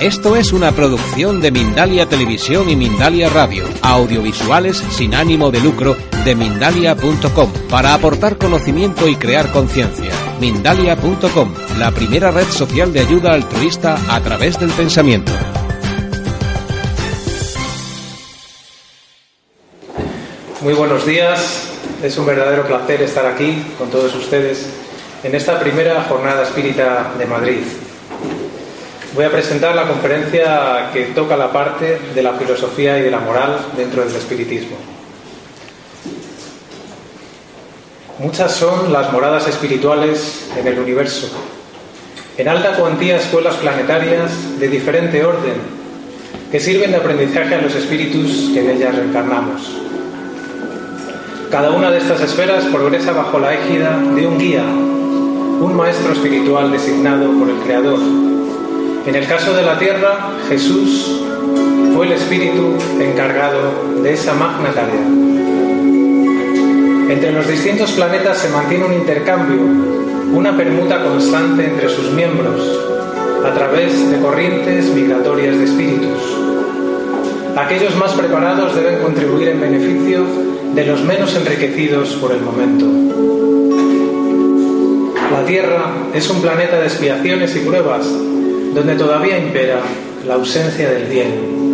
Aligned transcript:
Esto 0.00 0.34
es 0.34 0.52
una 0.52 0.72
producción 0.72 1.40
de 1.40 1.52
Mindalia 1.52 2.06
Televisión 2.08 2.68
y 2.68 2.74
Mindalia 2.74 3.28
Radio, 3.28 3.64
audiovisuales 3.80 4.76
sin 4.76 5.14
ánimo 5.14 5.52
de 5.52 5.60
lucro 5.60 5.96
de 6.24 6.34
mindalia.com, 6.34 7.52
para 7.70 7.94
aportar 7.94 8.36
conocimiento 8.36 9.06
y 9.06 9.14
crear 9.14 9.52
conciencia. 9.52 10.10
Mindalia.com, 10.40 11.54
la 11.78 11.92
primera 11.92 12.32
red 12.32 12.46
social 12.48 12.92
de 12.92 13.00
ayuda 13.00 13.34
altruista 13.34 13.96
a 14.08 14.20
través 14.20 14.58
del 14.58 14.70
pensamiento. 14.70 15.32
Muy 20.60 20.74
buenos 20.74 21.06
días, 21.06 21.68
es 22.02 22.18
un 22.18 22.26
verdadero 22.26 22.66
placer 22.66 23.00
estar 23.00 23.26
aquí 23.26 23.62
con 23.78 23.90
todos 23.90 24.12
ustedes 24.16 24.66
en 25.22 25.34
esta 25.36 25.60
primera 25.60 26.02
jornada 26.02 26.42
espírita 26.42 27.12
de 27.16 27.26
Madrid 27.26 27.58
voy 29.14 29.24
a 29.24 29.30
presentar 29.30 29.74
la 29.76 29.86
conferencia 29.86 30.90
que 30.92 31.06
toca 31.06 31.36
la 31.36 31.52
parte 31.52 31.98
de 32.14 32.22
la 32.22 32.32
filosofía 32.32 32.98
y 32.98 33.02
de 33.02 33.10
la 33.10 33.20
moral 33.20 33.58
dentro 33.76 34.04
del 34.04 34.14
espiritismo. 34.14 34.76
Muchas 38.18 38.52
son 38.52 38.92
las 38.92 39.12
moradas 39.12 39.46
espirituales 39.48 40.48
en 40.56 40.66
el 40.66 40.78
universo. 40.78 41.28
En 42.36 42.48
alta 42.48 42.72
cuantía 42.72 43.16
escuelas 43.16 43.54
planetarias 43.56 44.58
de 44.58 44.68
diferente 44.68 45.24
orden 45.24 45.54
que 46.50 46.58
sirven 46.58 46.90
de 46.90 46.96
aprendizaje 46.96 47.54
a 47.54 47.60
los 47.60 47.74
espíritus 47.74 48.50
que 48.52 48.60
en 48.60 48.70
ellas 48.70 48.94
reencarnamos. 48.96 49.80
Cada 51.50 51.70
una 51.70 51.90
de 51.90 51.98
estas 51.98 52.20
esferas 52.20 52.64
progresa 52.64 53.12
bajo 53.12 53.38
la 53.38 53.54
égida 53.54 53.96
de 54.14 54.26
un 54.26 54.38
guía, 54.38 54.64
un 54.64 55.76
maestro 55.76 56.12
espiritual 56.12 56.72
designado 56.72 57.30
por 57.38 57.48
el 57.48 57.56
Creador 57.58 58.23
en 59.06 59.14
el 59.14 59.26
caso 59.26 59.52
de 59.52 59.62
la 59.62 59.78
Tierra, 59.78 60.30
Jesús 60.48 61.20
fue 61.94 62.06
el 62.06 62.12
espíritu 62.12 62.74
encargado 62.98 64.00
de 64.02 64.14
esa 64.14 64.32
magna 64.34 64.70
tarea. 64.70 65.06
Entre 67.10 67.32
los 67.32 67.46
distintos 67.46 67.92
planetas 67.92 68.38
se 68.38 68.48
mantiene 68.48 68.86
un 68.86 68.94
intercambio, 68.94 69.60
una 70.32 70.56
permuta 70.56 71.02
constante 71.02 71.66
entre 71.66 71.90
sus 71.90 72.10
miembros, 72.12 72.80
a 73.44 73.52
través 73.52 74.10
de 74.10 74.18
corrientes 74.20 74.86
migratorias 74.86 75.58
de 75.58 75.64
espíritus. 75.64 76.18
Aquellos 77.56 77.94
más 77.96 78.12
preparados 78.12 78.74
deben 78.74 79.02
contribuir 79.02 79.48
en 79.48 79.60
beneficio 79.60 80.24
de 80.74 80.86
los 80.86 81.02
menos 81.02 81.36
enriquecidos 81.36 82.14
por 82.14 82.32
el 82.32 82.40
momento. 82.40 82.86
La 85.30 85.44
Tierra 85.44 85.92
es 86.14 86.28
un 86.30 86.40
planeta 86.40 86.80
de 86.80 86.86
expiaciones 86.86 87.54
y 87.54 87.60
pruebas 87.60 88.08
donde 88.74 88.96
todavía 88.96 89.38
impera 89.38 89.80
la 90.26 90.34
ausencia 90.34 90.90
del 90.90 91.04
bien. 91.04 91.64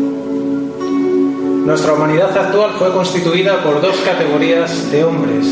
Nuestra 1.64 1.94
humanidad 1.94 2.36
actual 2.36 2.72
fue 2.78 2.92
constituida 2.92 3.62
por 3.62 3.80
dos 3.80 3.96
categorías 4.04 4.92
de 4.92 5.04
hombres. 5.04 5.46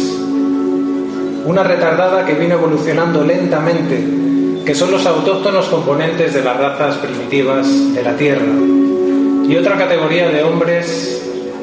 Una 1.47 1.63
retardada 1.63 2.27
que 2.27 2.35
vino 2.35 2.55
evolucionando 2.55 3.25
lentamente, 3.25 4.05
que 4.65 4.75
son 4.75 4.91
los 4.91 5.07
autóctonos 5.07 5.67
componentes 5.69 6.35
de 6.35 6.45
las 6.45 6.59
razas 6.59 6.97
primitivas 6.97 7.67
de 7.95 8.03
la 8.03 8.15
Tierra. 8.15 8.45
Y 9.49 9.57
otra 9.57 9.79
categoría 9.79 10.29
de 10.29 10.45
hombres 10.45 11.23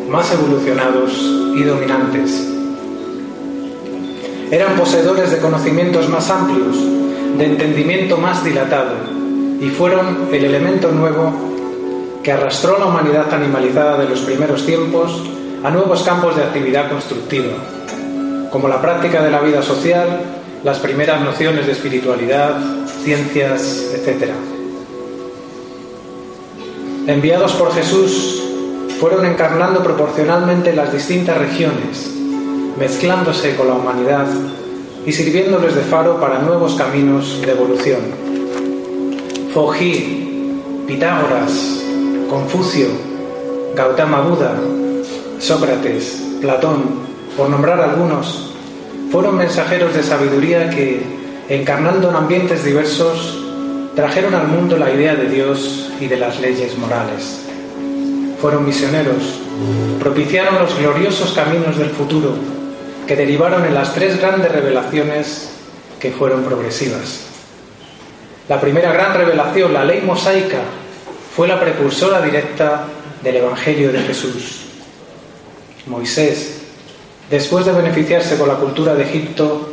más 0.10 0.32
evolucionados 0.34 1.12
y 1.56 1.64
dominantes. 1.64 2.48
Eran 4.50 4.76
poseedores 4.78 5.30
de 5.32 5.38
conocimientos 5.38 6.10
más 6.10 6.30
amplios, 6.32 6.78
de 7.38 7.46
entendimiento 7.46 8.18
más 8.18 8.44
dilatado, 8.44 9.15
y 9.60 9.70
fueron 9.70 10.30
el 10.32 10.46
elemento 10.46 10.92
nuevo 10.92 11.32
que 12.24 12.32
arrastró 12.32 12.80
la 12.80 12.86
humanidad 12.86 13.34
animalizada 13.34 13.98
de 13.98 14.10
los 14.10 14.20
primeros 14.22 14.66
tiempos 14.66 15.22
a 15.64 15.70
nuevos 15.70 16.04
campos 16.04 16.36
de 16.36 16.44
actividad 16.44 16.90
constructiva, 16.90 17.54
como 18.52 18.68
la 18.68 18.82
práctica 18.82 19.22
de 19.22 19.32
la 19.32 19.42
vida 19.42 19.62
social, 19.62 20.22
las 20.64 20.80
primeras 20.80 21.22
nociones 21.22 21.68
de 21.68 21.74
espiritualidad, 21.74 22.58
ciencias, 23.04 23.92
etc. 23.94 24.32
Enviados 27.08 27.54
por 27.54 27.72
Jesús, 27.74 28.42
fueron 29.00 29.26
encarnando 29.26 29.84
proporcionalmente 29.84 30.74
las 30.74 30.92
distintas 30.92 31.38
regiones, 31.38 32.12
mezclándose 32.80 33.56
con 33.56 33.68
la 33.68 33.74
humanidad 33.76 34.26
y 35.06 35.12
sirviéndoles 35.12 35.76
de 35.76 35.82
faro 35.82 36.20
para 36.20 36.40
nuevos 36.40 36.76
caminos 36.76 37.42
de 37.42 37.52
evolución. 37.52 38.35
Fojí, 39.56 40.60
Pitágoras, 40.86 41.82
Confucio, 42.30 42.88
Gautama 43.74 44.20
Buda, 44.20 44.54
Sócrates, 45.40 46.22
Platón, 46.42 46.84
por 47.38 47.50
nombrar 47.50 47.80
algunos, 47.80 48.54
fueron 49.14 49.38
mensajeros 49.38 49.94
de 49.94 50.04
sabiduría 50.04 50.70
que, 50.70 51.02
encarnando 51.48 52.10
en 52.10 52.18
ambientes 52.18 52.66
diversos, 52.66 53.42
trajeron 53.96 54.36
al 54.36 54.50
mundo 54.50 54.76
la 54.78 54.92
idea 54.92 55.16
de 55.16 55.30
Dios 55.30 55.90
y 56.02 56.08
de 56.08 56.18
las 56.18 56.42
leyes 56.42 56.78
morales. 56.78 57.40
Fueron 58.42 58.66
misioneros, 58.66 59.40
propiciaron 60.02 60.60
los 60.60 60.78
gloriosos 60.78 61.32
caminos 61.32 61.78
del 61.78 61.92
futuro 61.92 62.34
que 63.08 63.16
derivaron 63.16 63.64
en 63.64 63.74
las 63.74 63.94
tres 63.94 64.20
grandes 64.20 64.52
revelaciones 64.52 65.50
que 65.98 66.12
fueron 66.12 66.44
progresivas. 66.44 67.35
La 68.48 68.62
primera 68.62 68.94
gran 68.94 69.16
revelación, 69.16 69.74
la 69.74 69.84
ley 69.84 70.02
mosaica, 70.02 70.60
fue 71.36 71.48
la 71.48 71.60
precursora 71.60 72.22
directa 72.22 72.86
del 73.24 73.38
Evangelio 73.38 73.92
de 73.92 74.00
Jesús. 74.02 74.62
Moisés, 75.88 76.62
después 77.30 77.66
de 77.66 77.72
beneficiarse 77.72 78.38
con 78.38 78.48
la 78.48 78.56
cultura 78.56 78.94
de 78.94 79.04
Egipto, 79.04 79.70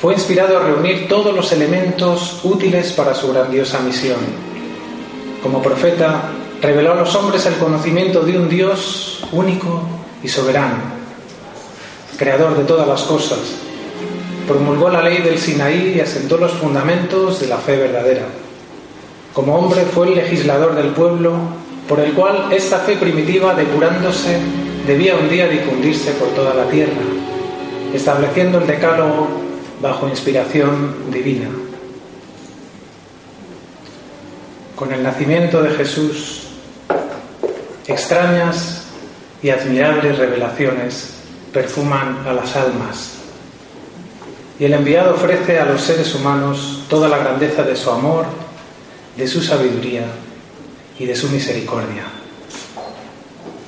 fue 0.00 0.14
inspirado 0.14 0.56
a 0.56 0.62
reunir 0.62 1.08
todos 1.08 1.34
los 1.34 1.52
elementos 1.52 2.40
útiles 2.42 2.92
para 2.92 3.14
su 3.14 3.32
grandiosa 3.32 3.80
misión. 3.80 4.18
Como 5.42 5.62
profeta, 5.62 6.22
reveló 6.62 6.92
a 6.92 6.96
los 6.96 7.14
hombres 7.14 7.44
el 7.44 7.56
conocimiento 7.56 8.22
de 8.22 8.38
un 8.38 8.48
Dios 8.48 9.24
único 9.32 9.82
y 10.22 10.28
soberano, 10.28 10.76
creador 12.16 12.56
de 12.56 12.64
todas 12.64 12.88
las 12.88 13.02
cosas, 13.02 13.65
promulgó 14.46 14.88
la 14.88 15.02
ley 15.02 15.18
del 15.18 15.38
Sinaí 15.38 15.94
y 15.96 16.00
asentó 16.00 16.36
los 16.36 16.52
fundamentos 16.52 17.40
de 17.40 17.48
la 17.48 17.58
fe 17.58 17.76
verdadera. 17.76 18.26
Como 19.32 19.54
hombre 19.56 19.82
fue 19.82 20.08
el 20.08 20.14
legislador 20.14 20.74
del 20.74 20.88
pueblo, 20.88 21.34
por 21.88 22.00
el 22.00 22.12
cual 22.12 22.52
esta 22.52 22.78
fe 22.78 22.96
primitiva, 22.96 23.54
depurándose, 23.54 24.38
debía 24.86 25.16
un 25.16 25.28
día 25.28 25.48
difundirse 25.48 26.12
por 26.12 26.28
toda 26.28 26.54
la 26.54 26.64
tierra, 26.68 26.92
estableciendo 27.92 28.58
el 28.58 28.66
decálogo 28.66 29.28
bajo 29.80 30.08
inspiración 30.08 31.10
divina. 31.12 31.48
Con 34.74 34.92
el 34.92 35.02
nacimiento 35.02 35.62
de 35.62 35.70
Jesús, 35.70 36.42
extrañas 37.86 38.84
y 39.42 39.50
admirables 39.50 40.18
revelaciones 40.18 41.10
perfuman 41.52 42.18
a 42.26 42.32
las 42.32 42.56
almas 42.56 43.15
y 44.58 44.64
el 44.64 44.72
enviado 44.72 45.14
ofrece 45.14 45.58
a 45.58 45.66
los 45.66 45.82
seres 45.82 46.14
humanos 46.14 46.84
toda 46.88 47.08
la 47.08 47.18
grandeza 47.18 47.62
de 47.62 47.76
su 47.76 47.90
amor, 47.90 48.24
de 49.16 49.26
su 49.26 49.42
sabiduría 49.42 50.06
y 50.98 51.04
de 51.04 51.14
su 51.14 51.28
misericordia. 51.28 52.04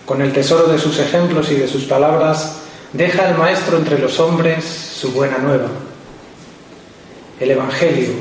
Con 0.07 0.23
el 0.23 0.33
tesoro 0.33 0.67
de 0.67 0.79
sus 0.79 0.99
ejemplos 0.99 1.51
y 1.51 1.57
de 1.57 1.69
sus 1.69 1.85
palabras, 1.85 2.61
deja 2.93 3.29
el 3.29 3.37
Maestro 3.37 3.77
entre 3.77 3.99
los 3.99 4.19
hombres 4.19 4.65
su 4.65 5.13
buena 5.13 5.37
nueva. 5.39 5.69
El 7.39 7.51
Evangelio, 7.51 8.15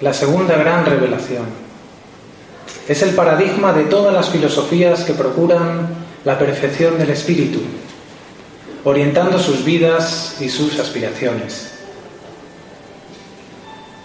la 0.00 0.14
segunda 0.14 0.56
gran 0.56 0.86
revelación, 0.86 1.44
es 2.88 3.02
el 3.02 3.14
paradigma 3.14 3.72
de 3.72 3.84
todas 3.84 4.14
las 4.14 4.30
filosofías 4.30 5.04
que 5.04 5.12
procuran 5.12 5.88
la 6.24 6.38
perfección 6.38 6.96
del 6.98 7.10
espíritu 7.10 7.60
orientando 8.86 9.36
sus 9.40 9.64
vidas 9.64 10.36
y 10.40 10.48
sus 10.48 10.78
aspiraciones. 10.78 11.72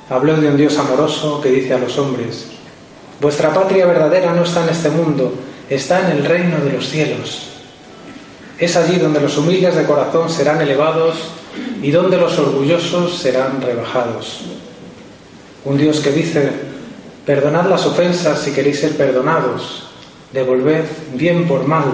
Habló 0.10 0.36
de 0.38 0.48
un 0.48 0.58
Dios 0.58 0.76
amoroso 0.80 1.40
que 1.40 1.50
dice 1.50 1.76
a 1.76 1.78
los 1.78 2.00
hombres, 2.00 2.48
Vuestra 3.22 3.54
patria 3.54 3.86
verdadera 3.86 4.34
no 4.34 4.44
está 4.44 4.64
en 4.64 4.70
este 4.70 4.90
mundo, 4.90 5.36
está 5.70 6.00
en 6.00 6.18
el 6.18 6.26
reino 6.26 6.58
de 6.62 6.74
los 6.74 6.90
cielos. 6.90 7.50
Es 8.58 8.76
allí 8.76 8.98
donde 8.98 9.22
los 9.22 9.38
humildes 9.38 9.76
de 9.76 9.86
corazón 9.86 10.32
serán 10.32 10.60
elevados 10.60 11.30
y 11.84 11.92
donde 11.92 12.18
los 12.18 12.40
orgullosos 12.40 13.20
serán 13.20 13.62
rebajados. 13.62 14.42
Un 15.64 15.78
Dios 15.78 16.00
que 16.00 16.12
dice, 16.12 16.54
perdonad 17.24 17.70
las 17.70 17.86
ofensas 17.86 18.40
si 18.40 18.52
queréis 18.52 18.80
ser 18.80 18.98
perdonados, 18.98 19.90
devolved 20.34 20.86
bien 21.14 21.48
por 21.48 21.68
mal, 21.68 21.94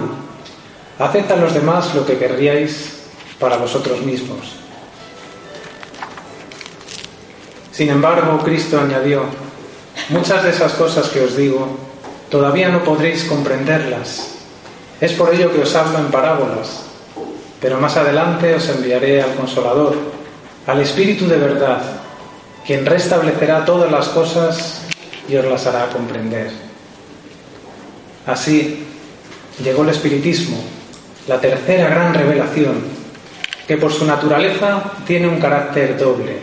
haced 0.98 1.30
a 1.30 1.36
los 1.36 1.54
demás 1.54 1.94
lo 1.94 2.04
que 2.04 2.18
querríais 2.18 2.94
para 3.38 3.56
vosotros 3.56 4.00
mismos. 4.02 4.54
Sin 7.72 7.90
embargo, 7.90 8.38
Cristo 8.44 8.80
añadió, 8.80 9.22
muchas 10.08 10.42
de 10.42 10.50
esas 10.50 10.72
cosas 10.72 11.08
que 11.08 11.20
os 11.20 11.36
digo, 11.36 11.78
todavía 12.28 12.68
no 12.68 12.82
podréis 12.82 13.24
comprenderlas 13.24 14.38
es 15.00 15.12
por 15.12 15.32
ello 15.32 15.52
que 15.52 15.60
os 15.60 15.74
hablo 15.76 15.98
en 15.98 16.10
parábolas, 16.10 16.82
pero 17.60 17.78
más 17.78 17.96
adelante 17.96 18.54
os 18.54 18.68
enviaré 18.68 19.22
al 19.22 19.34
Consolador, 19.36 19.96
al 20.66 20.80
Espíritu 20.80 21.28
de 21.28 21.36
verdad, 21.36 21.80
quien 22.66 22.84
restablecerá 22.84 23.64
todas 23.64 23.90
las 23.92 24.08
cosas 24.08 24.80
y 25.28 25.36
os 25.36 25.44
las 25.44 25.66
hará 25.66 25.88
comprender. 25.90 26.50
Así 28.26 28.86
llegó 29.62 29.84
el 29.84 29.90
Espiritismo, 29.90 30.58
la 31.28 31.40
tercera 31.40 31.90
gran 31.90 32.14
revelación, 32.14 32.76
que 33.66 33.76
por 33.76 33.92
su 33.92 34.06
naturaleza 34.06 34.82
tiene 35.06 35.28
un 35.28 35.38
carácter 35.38 35.98
doble. 35.98 36.38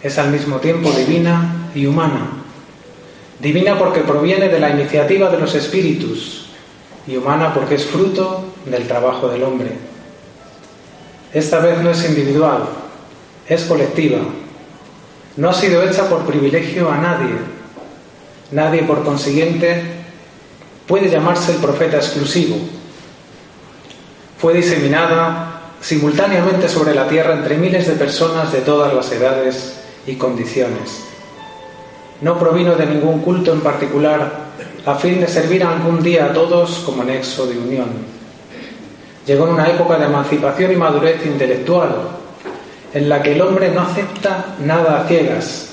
Es 0.00 0.16
al 0.18 0.30
mismo 0.30 0.58
tiempo 0.58 0.90
divina 0.92 1.70
y 1.74 1.86
humana. 1.86 2.28
Divina 3.40 3.76
porque 3.76 4.00
proviene 4.00 4.48
de 4.48 4.60
la 4.60 4.70
iniciativa 4.70 5.28
de 5.28 5.38
los 5.38 5.54
espíritus, 5.56 6.46
y 7.06 7.16
humana 7.16 7.52
porque 7.52 7.74
es 7.74 7.84
fruto 7.84 8.44
del 8.64 8.86
trabajo 8.86 9.28
del 9.28 9.42
hombre. 9.42 9.72
Esta 11.34 11.58
vez 11.58 11.80
no 11.80 11.90
es 11.90 12.08
individual, 12.08 12.62
es 13.48 13.64
colectiva. 13.64 14.20
No 15.36 15.50
ha 15.50 15.54
sido 15.54 15.82
hecha 15.82 16.08
por 16.08 16.24
privilegio 16.26 16.88
a 16.88 16.98
nadie. 16.98 17.34
Nadie, 18.52 18.82
por 18.84 19.02
consiguiente, 19.02 19.82
puede 20.86 21.10
llamarse 21.10 21.52
el 21.52 21.58
profeta 21.58 21.96
exclusivo. 21.96 22.56
Fue 24.42 24.54
diseminada 24.54 25.60
simultáneamente 25.80 26.68
sobre 26.68 26.96
la 26.96 27.06
tierra 27.06 27.32
entre 27.32 27.56
miles 27.56 27.86
de 27.86 27.92
personas 27.92 28.50
de 28.50 28.62
todas 28.62 28.92
las 28.92 29.12
edades 29.12 29.74
y 30.04 30.16
condiciones. 30.16 31.00
No 32.22 32.36
provino 32.40 32.74
de 32.74 32.86
ningún 32.86 33.20
culto 33.20 33.52
en 33.52 33.60
particular 33.60 34.32
a 34.84 34.94
fin 34.96 35.20
de 35.20 35.28
servir 35.28 35.62
algún 35.62 36.02
día 36.02 36.24
a 36.24 36.32
todos 36.32 36.80
como 36.84 37.04
nexo 37.04 37.46
de 37.46 37.56
unión. 37.56 37.86
Llegó 39.24 39.46
en 39.46 39.52
una 39.52 39.68
época 39.68 39.96
de 39.96 40.06
emancipación 40.06 40.72
y 40.72 40.76
madurez 40.76 41.24
intelectual, 41.24 41.94
en 42.94 43.08
la 43.08 43.22
que 43.22 43.34
el 43.34 43.42
hombre 43.42 43.70
no 43.70 43.82
acepta 43.82 44.56
nada 44.58 45.02
a 45.02 45.06
ciegas. 45.06 45.68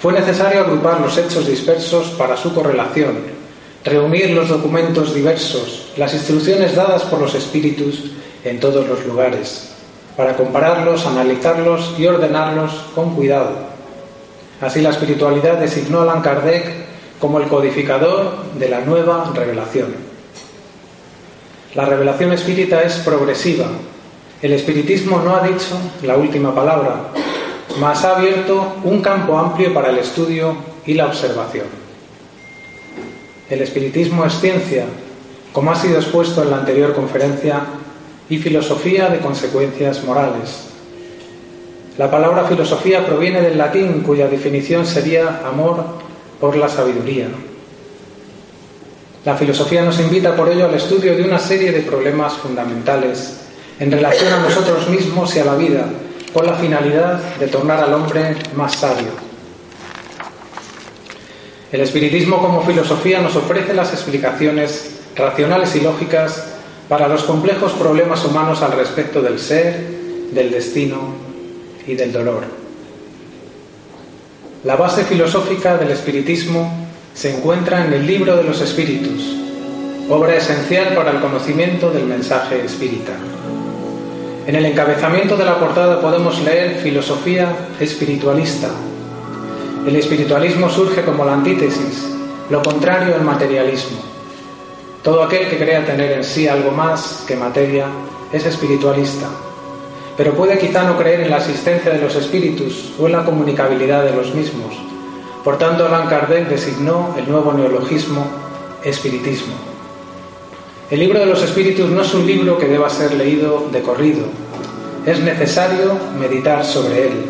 Fue 0.00 0.12
necesario 0.12 0.62
agrupar 0.62 1.00
los 1.00 1.16
hechos 1.16 1.46
dispersos 1.46 2.08
para 2.18 2.36
su 2.36 2.52
correlación, 2.52 3.39
reunir 3.84 4.30
los 4.30 4.48
documentos 4.48 5.14
diversos, 5.14 5.92
las 5.96 6.12
instrucciones 6.12 6.74
dadas 6.74 7.02
por 7.04 7.20
los 7.20 7.34
espíritus 7.34 8.10
en 8.44 8.60
todos 8.60 8.86
los 8.86 9.04
lugares, 9.06 9.70
para 10.16 10.36
compararlos, 10.36 11.06
analizarlos 11.06 11.94
y 11.98 12.06
ordenarlos 12.06 12.72
con 12.94 13.14
cuidado. 13.14 13.70
Así 14.60 14.82
la 14.82 14.90
espiritualidad 14.90 15.58
designó 15.58 16.00
a 16.00 16.02
Allan 16.02 16.22
Kardec 16.22 16.74
como 17.18 17.38
el 17.38 17.48
codificador 17.48 18.52
de 18.58 18.68
la 18.68 18.80
nueva 18.80 19.30
revelación. 19.34 19.94
La 21.74 21.84
revelación 21.84 22.32
espírita 22.32 22.82
es 22.82 22.96
progresiva. 22.96 23.66
El 24.42 24.52
espiritismo 24.52 25.20
no 25.20 25.36
ha 25.36 25.46
dicho 25.46 25.78
la 26.02 26.16
última 26.16 26.54
palabra, 26.54 27.10
mas 27.78 28.04
ha 28.04 28.16
abierto 28.16 28.74
un 28.84 29.00
campo 29.00 29.38
amplio 29.38 29.72
para 29.72 29.90
el 29.90 29.98
estudio 29.98 30.56
y 30.84 30.94
la 30.94 31.06
observación. 31.06 31.79
El 33.50 33.62
espiritismo 33.62 34.24
es 34.24 34.40
ciencia, 34.40 34.84
como 35.52 35.72
ha 35.72 35.74
sido 35.74 35.98
expuesto 35.98 36.42
en 36.42 36.50
la 36.50 36.58
anterior 36.58 36.94
conferencia, 36.94 37.60
y 38.28 38.38
filosofía 38.38 39.08
de 39.08 39.18
consecuencias 39.18 40.04
morales. 40.04 40.68
La 41.98 42.08
palabra 42.08 42.44
filosofía 42.44 43.04
proviene 43.04 43.42
del 43.42 43.58
latín 43.58 44.02
cuya 44.02 44.28
definición 44.28 44.86
sería 44.86 45.42
amor 45.44 45.84
por 46.40 46.56
la 46.56 46.68
sabiduría. 46.68 47.26
La 49.24 49.36
filosofía 49.36 49.82
nos 49.82 49.98
invita 49.98 50.36
por 50.36 50.48
ello 50.48 50.66
al 50.66 50.74
estudio 50.74 51.16
de 51.16 51.24
una 51.24 51.40
serie 51.40 51.72
de 51.72 51.82
problemas 51.82 52.34
fundamentales 52.34 53.40
en 53.80 53.90
relación 53.90 54.32
a 54.32 54.38
nosotros 54.38 54.88
mismos 54.88 55.34
y 55.34 55.40
a 55.40 55.44
la 55.44 55.56
vida, 55.56 55.84
con 56.32 56.46
la 56.46 56.54
finalidad 56.54 57.20
de 57.40 57.48
tornar 57.48 57.82
al 57.82 57.92
hombre 57.92 58.36
más 58.54 58.76
sabio. 58.76 59.29
El 61.72 61.82
espiritismo 61.82 62.38
como 62.38 62.62
filosofía 62.62 63.20
nos 63.20 63.36
ofrece 63.36 63.74
las 63.74 63.92
explicaciones 63.92 64.90
racionales 65.14 65.76
y 65.76 65.80
lógicas 65.80 66.44
para 66.88 67.06
los 67.06 67.22
complejos 67.22 67.72
problemas 67.72 68.24
humanos 68.24 68.62
al 68.62 68.72
respecto 68.72 69.22
del 69.22 69.38
ser, 69.38 69.76
del 70.32 70.50
destino 70.50 71.14
y 71.86 71.94
del 71.94 72.12
dolor. 72.12 72.42
La 74.64 74.74
base 74.74 75.04
filosófica 75.04 75.76
del 75.78 75.92
espiritismo 75.92 76.88
se 77.14 77.36
encuentra 77.36 77.86
en 77.86 77.92
el 77.92 78.04
Libro 78.04 78.36
de 78.36 78.42
los 78.42 78.60
Espíritus, 78.60 79.36
obra 80.08 80.34
esencial 80.34 80.94
para 80.96 81.12
el 81.12 81.20
conocimiento 81.20 81.90
del 81.90 82.04
mensaje 82.04 82.64
espírita. 82.64 83.12
En 84.48 84.56
el 84.56 84.66
encabezamiento 84.66 85.36
de 85.36 85.44
la 85.44 85.60
portada 85.60 86.00
podemos 86.00 86.40
leer 86.42 86.80
filosofía 86.82 87.54
espiritualista. 87.78 88.70
El 89.86 89.96
espiritualismo 89.96 90.68
surge 90.68 91.02
como 91.02 91.24
la 91.24 91.34
antítesis, 91.34 92.06
lo 92.50 92.62
contrario 92.62 93.14
al 93.14 93.22
materialismo. 93.22 93.98
Todo 95.02 95.22
aquel 95.22 95.48
que 95.48 95.58
crea 95.58 95.84
tener 95.84 96.12
en 96.12 96.24
sí 96.24 96.46
algo 96.46 96.70
más 96.70 97.24
que 97.26 97.36
materia 97.36 97.86
es 98.32 98.44
espiritualista 98.46 99.28
pero 100.20 100.34
puede 100.34 100.58
quizá 100.58 100.82
no 100.82 100.98
creer 100.98 101.20
en 101.20 101.30
la 101.30 101.38
existencia 101.38 101.90
de 101.90 101.98
los 101.98 102.14
espíritus 102.14 102.92
o 102.98 103.06
en 103.06 103.12
la 103.12 103.24
comunicabilidad 103.24 104.04
de 104.04 104.14
los 104.14 104.34
mismos. 104.34 104.74
Por 105.42 105.56
tanto, 105.56 105.86
Allan 105.86 106.08
Kardec 106.08 106.46
designó 106.46 107.14
el 107.16 107.26
nuevo 107.26 107.54
neologismo 107.54 108.26
espiritismo. 108.84 109.54
El 110.90 111.00
libro 111.00 111.20
de 111.20 111.24
los 111.24 111.42
espíritus 111.42 111.88
no 111.88 112.02
es 112.02 112.12
un 112.12 112.26
libro 112.26 112.58
que 112.58 112.68
deba 112.68 112.90
ser 112.90 113.14
leído 113.14 113.68
de 113.72 113.80
corrido, 113.80 114.26
es 115.06 115.20
necesario 115.20 115.98
meditar 116.18 116.66
sobre 116.66 117.06
él. 117.06 117.29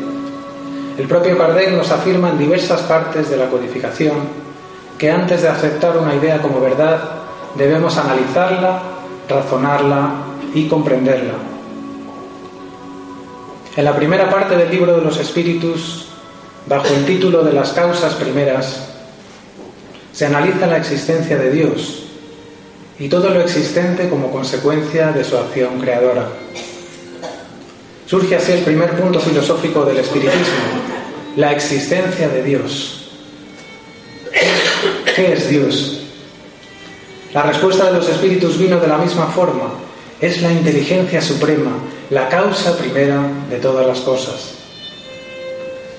El 0.99 1.07
propio 1.07 1.39
Kardec 1.39 1.71
nos 1.73 1.91
afirma 1.91 2.31
en 2.31 2.39
diversas 2.39 2.83
partes 2.83 3.31
de 3.31 3.37
la 3.37 3.49
codificación 3.49 4.19
que 4.99 5.11
antes 5.11 5.43
de 5.43 5.49
aceptar 5.49 5.97
una 5.97 6.15
idea 6.15 6.43
como 6.43 6.61
verdad 6.61 7.01
debemos 7.55 7.97
analizarla, 7.97 8.83
razonarla 9.29 10.13
y 10.53 10.69
comprenderla. 10.69 11.35
En 13.77 13.85
la 13.85 13.97
primera 13.97 14.29
parte 14.29 14.57
del 14.57 14.71
libro 14.71 14.97
de 14.97 15.03
los 15.03 15.19
espíritus, 15.19 16.09
bajo 16.67 16.89
el 16.89 17.07
título 17.07 17.43
de 17.43 17.53
las 17.53 17.73
causas 17.73 18.15
primeras, 18.15 18.89
se 20.13 20.27
analiza 20.27 20.67
la 20.67 20.77
existencia 20.77 21.39
de 21.39 21.51
Dios 21.51 22.03
y 22.99 23.09
todo 23.09 23.31
lo 23.31 23.41
existente 23.41 24.09
como 24.11 24.31
consecuencia 24.31 25.13
de 25.13 25.25
su 25.25 25.39
acción 25.39 25.81
creadora. 25.81 26.29
Surge 28.11 28.35
así 28.35 28.51
el 28.51 28.65
primer 28.65 28.91
punto 29.01 29.21
filosófico 29.21 29.85
del 29.85 29.99
espiritismo, 29.99 30.43
la 31.37 31.53
existencia 31.53 32.29
de 32.29 32.43
Dios. 32.43 33.09
¿Qué 35.15 35.33
es 35.33 35.49
Dios? 35.49 36.01
La 37.33 37.45
respuesta 37.45 37.85
de 37.85 37.93
los 37.93 38.09
espíritus 38.09 38.59
vino 38.59 38.81
de 38.81 38.89
la 38.89 38.99
misma 38.99 39.27
forma, 39.27 39.75
es 40.21 40.43
la 40.43 40.51
inteligencia 40.51 41.23
suprema, 41.23 41.71
la 42.11 42.29
causa 42.29 42.77
primera 42.77 43.23
de 43.49 43.59
todas 43.59 43.87
las 43.87 44.01
cosas. 44.01 44.55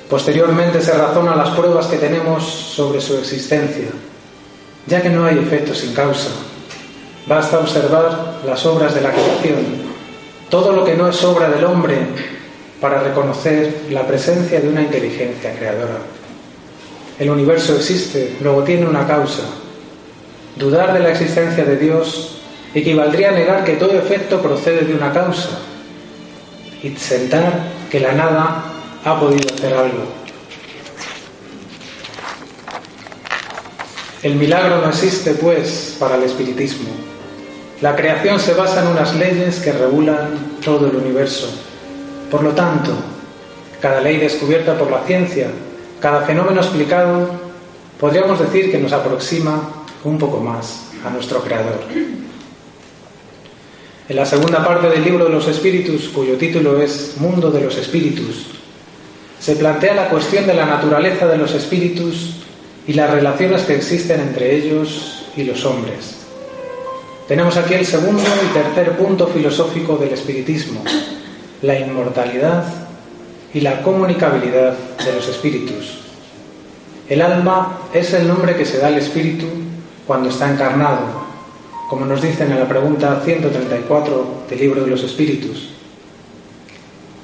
Posteriormente 0.09 0.81
se 0.81 0.91
razona 0.91 1.33
las 1.33 1.51
pruebas 1.51 1.85
que 1.85 1.95
tenemos 1.95 2.43
sobre 2.43 2.99
su 2.99 3.15
existencia, 3.19 3.87
ya 4.85 5.01
que 5.01 5.09
no 5.09 5.23
hay 5.23 5.37
efecto 5.37 5.73
sin 5.73 5.93
causa. 5.93 6.31
Basta 7.25 7.59
observar 7.59 8.41
las 8.45 8.65
obras 8.65 8.93
de 8.93 8.99
la 8.99 9.11
creación, 9.11 9.90
todo 10.51 10.73
lo 10.73 10.85
que 10.85 10.95
no 10.95 11.07
es 11.07 11.23
obra 11.23 11.49
del 11.49 11.63
hombre, 11.63 11.97
para 12.81 13.01
reconocer 13.01 13.85
la 13.89 14.05
presencia 14.05 14.59
de 14.59 14.67
una 14.67 14.81
inteligencia 14.81 15.55
creadora. 15.55 15.99
El 17.17 17.29
universo 17.29 17.75
existe, 17.75 18.35
luego 18.41 18.63
tiene 18.63 18.85
una 18.85 19.07
causa. 19.07 19.43
Dudar 20.55 20.91
de 20.93 20.99
la 20.99 21.11
existencia 21.11 21.63
de 21.63 21.77
Dios 21.77 22.41
equivaldría 22.73 23.29
a 23.29 23.33
negar 23.33 23.63
que 23.63 23.73
todo 23.73 23.93
efecto 23.93 24.41
procede 24.41 24.85
de 24.85 24.93
una 24.93 25.13
causa 25.13 25.59
y 26.83 26.89
sentar 26.95 27.67
que 27.89 27.99
la 27.99 28.11
nada 28.13 28.63
ha 29.05 29.19
podido 29.19 29.53
hacer 29.53 29.73
algo. 29.73 30.03
El 34.23 34.35
milagro 34.35 34.81
no 34.81 34.89
existe, 34.89 35.33
pues, 35.35 35.95
para 35.99 36.15
el 36.15 36.23
espiritismo. 36.23 37.10
La 37.81 37.95
creación 37.95 38.39
se 38.39 38.53
basa 38.53 38.83
en 38.83 38.89
unas 38.89 39.15
leyes 39.15 39.59
que 39.59 39.71
regulan 39.71 40.57
todo 40.63 40.85
el 40.85 40.95
universo. 40.95 41.49
Por 42.29 42.43
lo 42.43 42.51
tanto, 42.51 42.93
cada 43.81 44.01
ley 44.01 44.17
descubierta 44.17 44.77
por 44.77 44.91
la 44.91 45.03
ciencia, 45.03 45.49
cada 45.99 46.21
fenómeno 46.21 46.61
explicado, 46.61 47.31
podríamos 47.99 48.39
decir 48.39 48.71
que 48.71 48.77
nos 48.77 48.93
aproxima 48.93 49.83
un 50.03 50.19
poco 50.19 50.39
más 50.39 50.91
a 51.03 51.09
nuestro 51.09 51.41
Creador. 51.41 51.79
En 54.07 54.15
la 54.15 54.25
segunda 54.27 54.63
parte 54.63 54.87
del 54.87 55.03
libro 55.03 55.25
de 55.25 55.31
los 55.31 55.47
espíritus, 55.47 56.09
cuyo 56.09 56.37
título 56.37 56.79
es 56.79 57.15
Mundo 57.17 57.49
de 57.49 57.61
los 57.61 57.77
Espíritus, 57.77 58.45
se 59.39 59.55
plantea 59.55 59.95
la 59.95 60.09
cuestión 60.09 60.45
de 60.45 60.53
la 60.53 60.67
naturaleza 60.67 61.25
de 61.25 61.37
los 61.39 61.55
espíritus 61.55 62.35
y 62.85 62.93
las 62.93 63.09
relaciones 63.09 63.63
que 63.63 63.75
existen 63.75 64.21
entre 64.21 64.55
ellos 64.55 65.25
y 65.35 65.43
los 65.45 65.65
hombres. 65.65 66.20
Tenemos 67.31 67.55
aquí 67.55 67.75
el 67.75 67.85
segundo 67.85 68.21
y 68.21 68.53
tercer 68.53 68.97
punto 68.97 69.25
filosófico 69.25 69.95
del 69.95 70.11
espiritismo, 70.11 70.83
la 71.61 71.79
inmortalidad 71.79 72.65
y 73.53 73.61
la 73.61 73.81
comunicabilidad 73.83 74.73
de 74.97 75.13
los 75.13 75.29
espíritus. 75.29 75.99
El 77.07 77.21
alma 77.21 77.83
es 77.93 78.13
el 78.13 78.27
nombre 78.27 78.57
que 78.57 78.65
se 78.65 78.79
da 78.79 78.87
al 78.87 78.97
espíritu 78.97 79.45
cuando 80.05 80.27
está 80.27 80.51
encarnado, 80.51 81.07
como 81.89 82.05
nos 82.05 82.21
dicen 82.21 82.51
en 82.51 82.59
la 82.59 82.67
pregunta 82.67 83.21
134 83.23 84.43
del 84.49 84.59
libro 84.59 84.83
de 84.83 84.89
los 84.89 85.01
espíritus. 85.01 85.69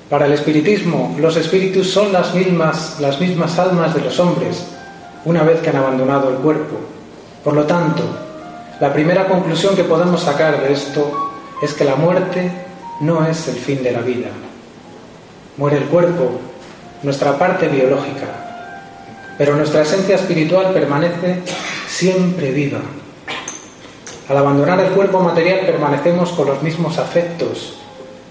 Para 0.10 0.28
el 0.28 0.32
espiritismo, 0.32 1.18
los 1.20 1.36
espíritus 1.36 1.92
son 1.92 2.14
las 2.14 2.34
mismas, 2.34 2.98
las 3.02 3.20
mismas 3.20 3.60
almas 3.60 3.94
de 3.94 4.00
los 4.00 4.18
hombres, 4.22 4.68
una 5.26 5.44
vez 5.44 5.60
que 5.60 5.70
han 5.70 5.76
abandonado 5.76 6.30
el 6.30 6.38
cuerpo. 6.38 6.78
Por 7.44 7.56
lo 7.56 7.66
tanto, 7.66 8.27
la 8.80 8.94
primera 8.94 9.28
conclusión 9.28 9.76
que 9.76 9.84
podemos 9.84 10.22
sacar 10.22 10.62
de 10.62 10.74
esto 10.74 11.32
es 11.62 11.74
que 11.74 11.84
la 11.84 11.96
muerte 11.96 12.52
no 13.02 13.26
es 13.26 13.48
el 13.48 13.56
fin 13.56 13.82
de 13.82 13.92
la 13.92 14.02
vida. 14.02 14.28
Muere 15.58 15.78
el 15.78 15.86
cuerpo, 15.86 16.40
nuestra 17.02 17.38
parte 17.40 17.68
biológica, 17.68 18.28
pero 19.38 19.56
nuestra 19.56 19.82
esencia 19.82 20.16
espiritual 20.16 20.74
permanece 20.74 21.42
siempre 21.88 22.52
viva. 22.52 22.80
Al 24.30 24.38
abandonar 24.38 24.80
el 24.80 24.92
cuerpo 24.92 25.22
material 25.22 25.62
permanecemos 25.66 26.32
con 26.34 26.48
los 26.48 26.62
mismos 26.62 27.00
afectos, 27.00 27.80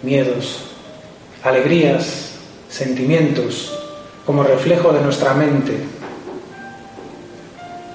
miedos, 0.03 0.61
alegrías, 1.43 2.35
sentimientos, 2.69 3.77
como 4.25 4.45
reflejo 4.45 4.93
de 4.93 5.01
nuestra 5.01 5.35
mente. 5.35 5.77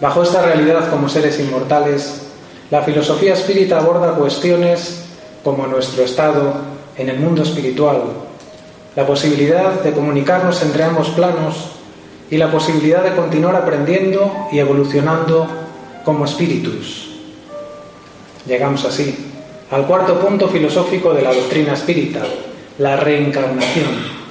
Bajo 0.01 0.23
esta 0.23 0.41
realidad 0.41 0.89
como 0.89 1.07
seres 1.07 1.39
inmortales, 1.39 2.30
la 2.71 2.81
filosofía 2.83 3.33
espírita 3.33 3.79
aborda 3.79 4.13
cuestiones 4.13 5.03
como 5.43 5.67
nuestro 5.67 6.03
estado 6.03 6.53
en 6.97 7.09
el 7.09 7.19
mundo 7.19 7.43
espiritual, 7.43 8.01
la 8.95 9.05
posibilidad 9.05 9.81
de 9.81 9.91
comunicarnos 9.91 10.61
entre 10.63 10.83
ambos 10.85 11.09
planos 11.09 11.55
y 12.29 12.37
la 12.37 12.49
posibilidad 12.49 13.03
de 13.03 13.15
continuar 13.15 13.57
aprendiendo 13.57 14.47
y 14.53 14.59
evolucionando 14.59 15.47
como 16.05 16.23
espíritus. 16.23 17.09
Llegamos 18.47 18.85
así 18.85 19.33
al 19.69 19.85
cuarto 19.85 20.17
punto 20.19 20.47
filosófico 20.47 21.13
de 21.13 21.23
la 21.23 21.33
doctrina 21.33 21.73
espírita, 21.73 22.21
la 22.77 22.95
reencarnación. 22.95 24.21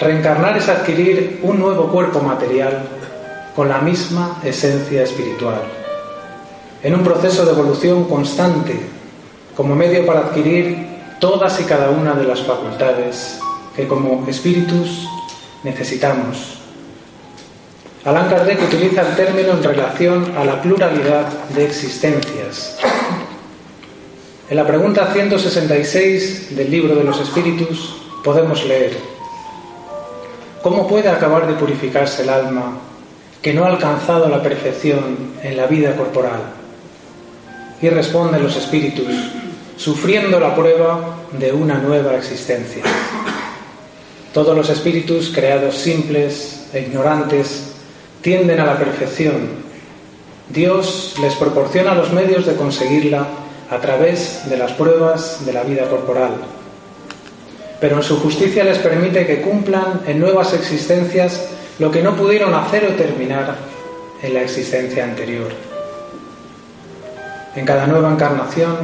Reencarnar 0.00 0.56
es 0.56 0.68
adquirir 0.70 1.40
un 1.42 1.58
nuevo 1.58 1.88
cuerpo 1.88 2.20
material 2.20 2.82
con 3.54 3.68
la 3.68 3.78
misma 3.78 4.40
esencia 4.42 5.02
espiritual, 5.02 5.79
en 6.82 6.94
un 6.94 7.04
proceso 7.04 7.44
de 7.44 7.52
evolución 7.52 8.04
constante, 8.04 8.80
como 9.56 9.74
medio 9.74 10.06
para 10.06 10.20
adquirir 10.20 10.86
todas 11.18 11.60
y 11.60 11.64
cada 11.64 11.90
una 11.90 12.14
de 12.14 12.24
las 12.24 12.40
facultades 12.40 13.38
que 13.76 13.86
como 13.86 14.26
espíritus 14.26 15.06
necesitamos. 15.62 16.58
Allan 18.04 18.30
Kardec 18.30 18.62
utiliza 18.62 19.02
el 19.02 19.14
término 19.14 19.52
en 19.52 19.62
relación 19.62 20.32
a 20.36 20.44
la 20.44 20.62
pluralidad 20.62 21.28
de 21.50 21.66
existencias. 21.66 22.78
En 24.48 24.56
la 24.56 24.66
pregunta 24.66 25.12
166 25.12 26.56
del 26.56 26.70
libro 26.70 26.94
de 26.94 27.04
los 27.04 27.20
espíritus 27.20 27.96
podemos 28.24 28.64
leer, 28.64 28.96
¿cómo 30.62 30.88
puede 30.88 31.10
acabar 31.10 31.46
de 31.46 31.52
purificarse 31.52 32.22
el 32.22 32.30
alma 32.30 32.78
que 33.42 33.52
no 33.52 33.64
ha 33.64 33.68
alcanzado 33.68 34.28
la 34.30 34.42
perfección 34.42 35.34
en 35.42 35.58
la 35.58 35.66
vida 35.66 35.94
corporal? 35.94 36.59
Y 37.82 37.88
responden 37.88 38.42
los 38.42 38.56
espíritus, 38.56 39.08
sufriendo 39.76 40.38
la 40.38 40.54
prueba 40.54 41.16
de 41.32 41.52
una 41.52 41.78
nueva 41.78 42.16
existencia. 42.16 42.82
Todos 44.34 44.56
los 44.56 44.68
espíritus 44.68 45.32
creados 45.34 45.76
simples 45.76 46.68
e 46.72 46.80
ignorantes 46.80 47.72
tienden 48.22 48.60
a 48.60 48.66
la 48.66 48.78
perfección. 48.78 49.60
Dios 50.48 51.14
les 51.20 51.34
proporciona 51.34 51.94
los 51.94 52.12
medios 52.12 52.46
de 52.46 52.54
conseguirla 52.54 53.26
a 53.70 53.78
través 53.78 54.48
de 54.48 54.56
las 54.56 54.72
pruebas 54.72 55.46
de 55.46 55.52
la 55.52 55.62
vida 55.62 55.88
corporal. 55.88 56.32
Pero 57.80 57.96
en 57.96 58.02
su 58.02 58.20
justicia 58.20 58.62
les 58.64 58.78
permite 58.78 59.26
que 59.26 59.40
cumplan 59.40 60.02
en 60.06 60.20
nuevas 60.20 60.52
existencias 60.52 61.48
lo 61.78 61.90
que 61.90 62.02
no 62.02 62.14
pudieron 62.14 62.52
hacer 62.54 62.84
o 62.84 62.94
terminar 62.94 63.56
en 64.22 64.34
la 64.34 64.42
existencia 64.42 65.04
anterior. 65.04 65.69
En 67.56 67.64
cada 67.64 67.86
nueva 67.86 68.12
encarnación, 68.12 68.76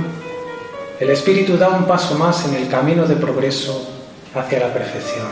el 0.99 1.11
espíritu 1.11 1.57
da 1.57 1.69
un 1.69 1.85
paso 1.85 2.17
más 2.17 2.45
en 2.47 2.55
el 2.55 2.69
camino 2.69 3.07
de 3.07 3.15
progreso 3.15 3.87
hacia 4.35 4.61
la 4.61 4.73
perfección, 4.73 5.29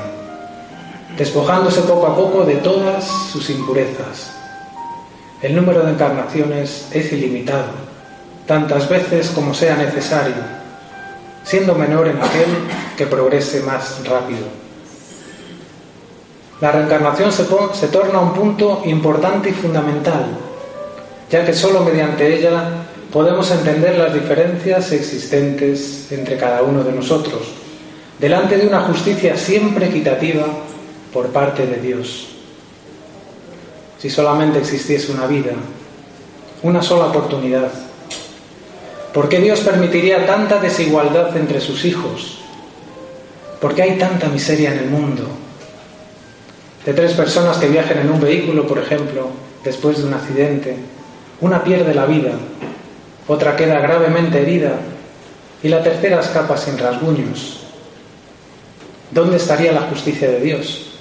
despojándose 1.17 1.81
poco 1.83 2.07
a 2.07 2.15
poco 2.15 2.45
de 2.45 2.57
todas 2.57 3.05
sus 3.05 3.51
impurezas. 3.51 4.31
El 5.43 5.57
número 5.57 5.85
de 5.85 5.93
encarnaciones 5.93 6.89
es 6.93 7.13
ilimitado, 7.13 7.73
tantas 8.47 8.89
veces 8.89 9.31
como 9.31 9.53
sea 9.53 9.77
necesario, 9.77 10.37
siendo 11.43 11.75
menor 11.75 12.09
en 12.09 12.23
aquel 12.23 12.49
que 12.97 13.07
progrese 13.07 13.61
más 13.61 14.07
rápido. 14.07 14.47
La 16.61 16.71
reencarnación 16.71 17.33
se, 17.33 17.89
torna 17.89 18.21
un 18.21 18.33
punto 18.33 18.83
importante 18.85 19.51
y 19.51 19.53
fundamental, 19.53 20.27
ya 21.29 21.45
que 21.45 21.53
sólo 21.53 21.81
mediante 21.81 22.39
ella 22.39 22.71
podemos 23.15 23.49
entender 23.53 23.97
las 23.97 24.13
diferencias 24.13 24.91
existentes 24.91 26.11
entre 26.11 26.37
cada 26.37 26.63
uno 26.63 26.83
de 26.83 26.91
nosotros, 26.91 27.43
delante 28.19 28.57
de 28.57 28.67
una 28.67 28.81
justicia 28.81 29.37
siempre 29.37 29.87
equitativa 29.87 30.45
por 31.13 31.29
parte 31.29 31.65
de 31.65 31.77
Dios. 31.77 32.27
Si 34.01 34.11
solamente 34.11 34.59
existiese 34.59 35.13
una 35.13 35.29
vida, 35.29 35.53
una 36.65 36.83
sola 36.83 37.07
oportunidad, 37.07 37.71
¿por 39.13 39.29
qué 39.29 39.39
Dios 39.39 39.61
permitiría 39.61 40.27
tanta 40.27 40.59
desigualdad 40.59 41.37
entre 41.37 41.61
sus 41.61 41.85
hijos? 41.85 42.41
¿Por 43.61 43.77
qué 43.77 43.83
hay 43.83 43.97
tanta 43.97 44.27
miseria 44.27 44.73
en 44.73 44.79
el 44.81 44.91
mundo? 44.91 45.23
De 46.85 46.93
tres 46.93 47.13
personas 47.13 47.59
que 47.59 47.69
viajen 47.69 47.99
en 47.99 48.11
un 48.11 48.21
vehículo, 48.21 48.67
por 48.67 48.81
ejemplo, 48.81 49.29
después 49.63 49.99
de 49.99 50.05
un 50.09 50.15
accidente, 50.15 50.75
una 51.41 51.63
pierde 51.63 51.95
la 51.95 52.07
vida 52.07 52.33
otra 53.27 53.57
queda 53.57 53.81
gravemente 53.81 54.43
herida 54.43 54.77
y 55.63 55.69
la 55.69 55.83
tercera 55.83 56.21
escapa 56.21 56.57
sin 56.57 56.77
rasguños. 56.79 57.61
¿Dónde 59.11 59.37
estaría 59.37 59.73
la 59.73 59.83
justicia 59.83 60.31
de 60.31 60.41
Dios? 60.41 60.99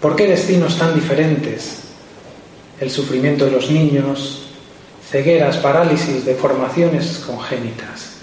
¿Por 0.00 0.16
qué 0.16 0.26
destinos 0.26 0.78
tan 0.78 0.94
diferentes? 0.94 1.80
El 2.80 2.90
sufrimiento 2.90 3.44
de 3.44 3.50
los 3.50 3.70
niños, 3.70 4.46
cegueras, 5.10 5.56
parálisis, 5.58 6.24
deformaciones 6.24 7.18
congénitas. 7.26 8.18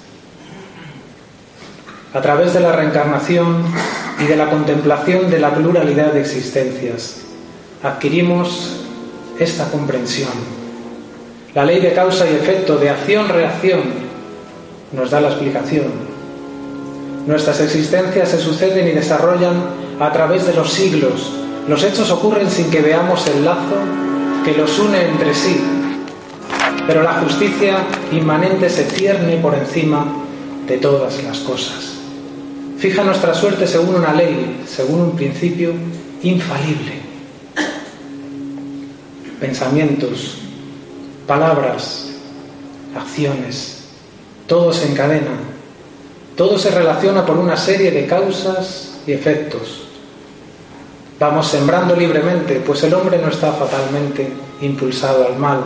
A 2.14 2.22
través 2.22 2.54
de 2.54 2.62
la 2.62 2.72
reencarnación 2.72 3.66
y 4.20 4.24
de 4.24 4.38
la 4.38 4.50
contemplación 4.50 5.30
de 5.30 5.40
la 5.40 5.54
pluralidad 5.54 6.14
de 6.14 6.22
existencias, 6.22 7.18
adquirimos 7.84 8.78
esta 9.38 9.70
comprensión 9.70 10.65
la 11.56 11.64
ley 11.64 11.80
de 11.80 11.94
causa 11.94 12.30
y 12.30 12.36
efecto, 12.36 12.76
de 12.76 12.90
acción-reacción, 12.90 13.82
nos 14.92 15.10
da 15.10 15.22
la 15.22 15.30
explicación. 15.30 15.86
Nuestras 17.26 17.62
existencias 17.62 18.30
se 18.30 18.40
suceden 18.40 18.90
y 18.90 18.92
desarrollan 18.92 19.64
a 20.00 20.12
través 20.12 20.46
de 20.46 20.54
los 20.54 20.70
siglos. 20.70 21.32
Los 21.70 21.82
hechos 21.86 22.12
ocurren 22.12 22.52
sin 22.52 22.70
que 22.70 22.82
veamos 22.82 23.26
el 23.28 23.46
lazo 23.46 23.78
que 24.44 24.54
los 24.54 24.78
une 24.78 25.02
entre 25.02 25.34
sí. 25.34 25.58
Pero 26.86 27.02
la 27.02 27.14
justicia 27.14 27.78
inmanente 28.12 28.70
se 28.70 28.84
cierne 28.84 29.38
por 29.38 29.56
encima 29.56 30.06
de 30.68 30.78
todas 30.78 31.24
las 31.24 31.40
cosas. 31.40 31.94
Fija 32.78 33.02
nuestra 33.04 33.34
suerte 33.34 33.66
según 33.66 33.96
una 33.96 34.14
ley, 34.14 34.64
según 34.68 35.00
un 35.00 35.16
principio 35.16 35.72
infalible. 36.22 37.00
Pensamientos, 39.40 40.45
palabras, 41.28 42.08
acciones, 42.96 43.86
todo 44.48 44.72
se 44.72 44.90
encadena, 44.90 45.32
todo 46.36 46.58
se 46.58 46.72
relaciona 46.72 47.26
por 47.26 47.38
una 47.38 47.58
serie 47.58 47.92
de 47.92 48.06
causas 48.06 48.98
y 49.08 49.14
efectos. 49.14 49.84
Vamos 51.20 51.48
sembrando 51.48 51.96
libremente, 51.96 52.62
pues 52.66 52.84
el 52.84 52.94
hombre 52.94 53.18
no 53.18 53.30
está 53.30 53.54
fatalmente 53.54 54.28
impulsado 54.62 55.26
al 55.26 55.38
mal. 55.38 55.62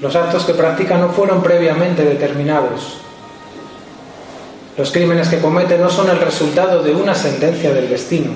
Los 0.00 0.14
actos 0.14 0.44
que 0.44 0.54
practica 0.54 0.96
no 0.96 1.08
fueron 1.08 1.42
previamente 1.42 2.04
determinados. 2.04 2.98
Los 4.76 4.90
crímenes 4.90 5.28
que 5.28 5.40
comete 5.40 5.78
no 5.78 5.90
son 5.90 6.08
el 6.08 6.18
resultado 6.18 6.82
de 6.82 6.94
una 6.94 7.14
sentencia 7.14 7.72
del 7.72 7.88
destino. 7.88 8.30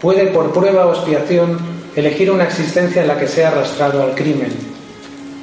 Puede, 0.00 0.26
por 0.26 0.52
prueba 0.52 0.86
o 0.86 0.92
expiación, 0.92 1.58
elegir 1.94 2.30
una 2.30 2.44
existencia 2.44 3.02
en 3.02 3.08
la 3.08 3.18
que 3.18 3.28
sea 3.28 3.48
arrastrado 3.48 4.02
al 4.02 4.14
crimen, 4.14 4.52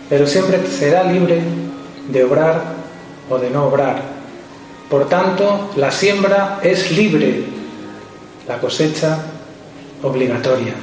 pero 0.10 0.25
siempre 0.25 0.65
será 0.68 1.03
libre 1.03 1.41
de 2.08 2.24
obrar 2.24 2.62
o 3.29 3.38
de 3.38 3.50
no 3.50 3.65
obrar. 3.65 4.01
Por 4.89 5.08
tanto, 5.08 5.70
la 5.75 5.91
siembra 5.91 6.60
es 6.63 6.91
libre, 6.91 7.44
la 8.48 8.58
cosecha 8.60 9.20
obligatoria. 10.01 10.74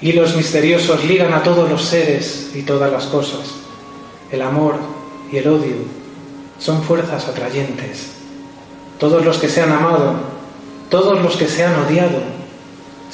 Y 0.00 0.12
los 0.12 0.36
misteriosos 0.36 1.04
ligan 1.04 1.32
a 1.34 1.42
todos 1.42 1.68
los 1.68 1.82
seres 1.84 2.50
y 2.54 2.62
todas 2.62 2.90
las 2.90 3.04
cosas. 3.06 3.40
El 4.30 4.42
amor 4.42 4.76
y 5.30 5.36
el 5.36 5.48
odio 5.48 5.76
son 6.58 6.82
fuerzas 6.82 7.28
atrayentes. 7.28 8.12
Todos 8.98 9.24
los 9.24 9.38
que 9.38 9.48
se 9.48 9.60
han 9.60 9.72
amado, 9.72 10.14
todos 10.88 11.22
los 11.22 11.36
que 11.36 11.46
se 11.46 11.64
han 11.64 11.74
odiado, 11.76 12.33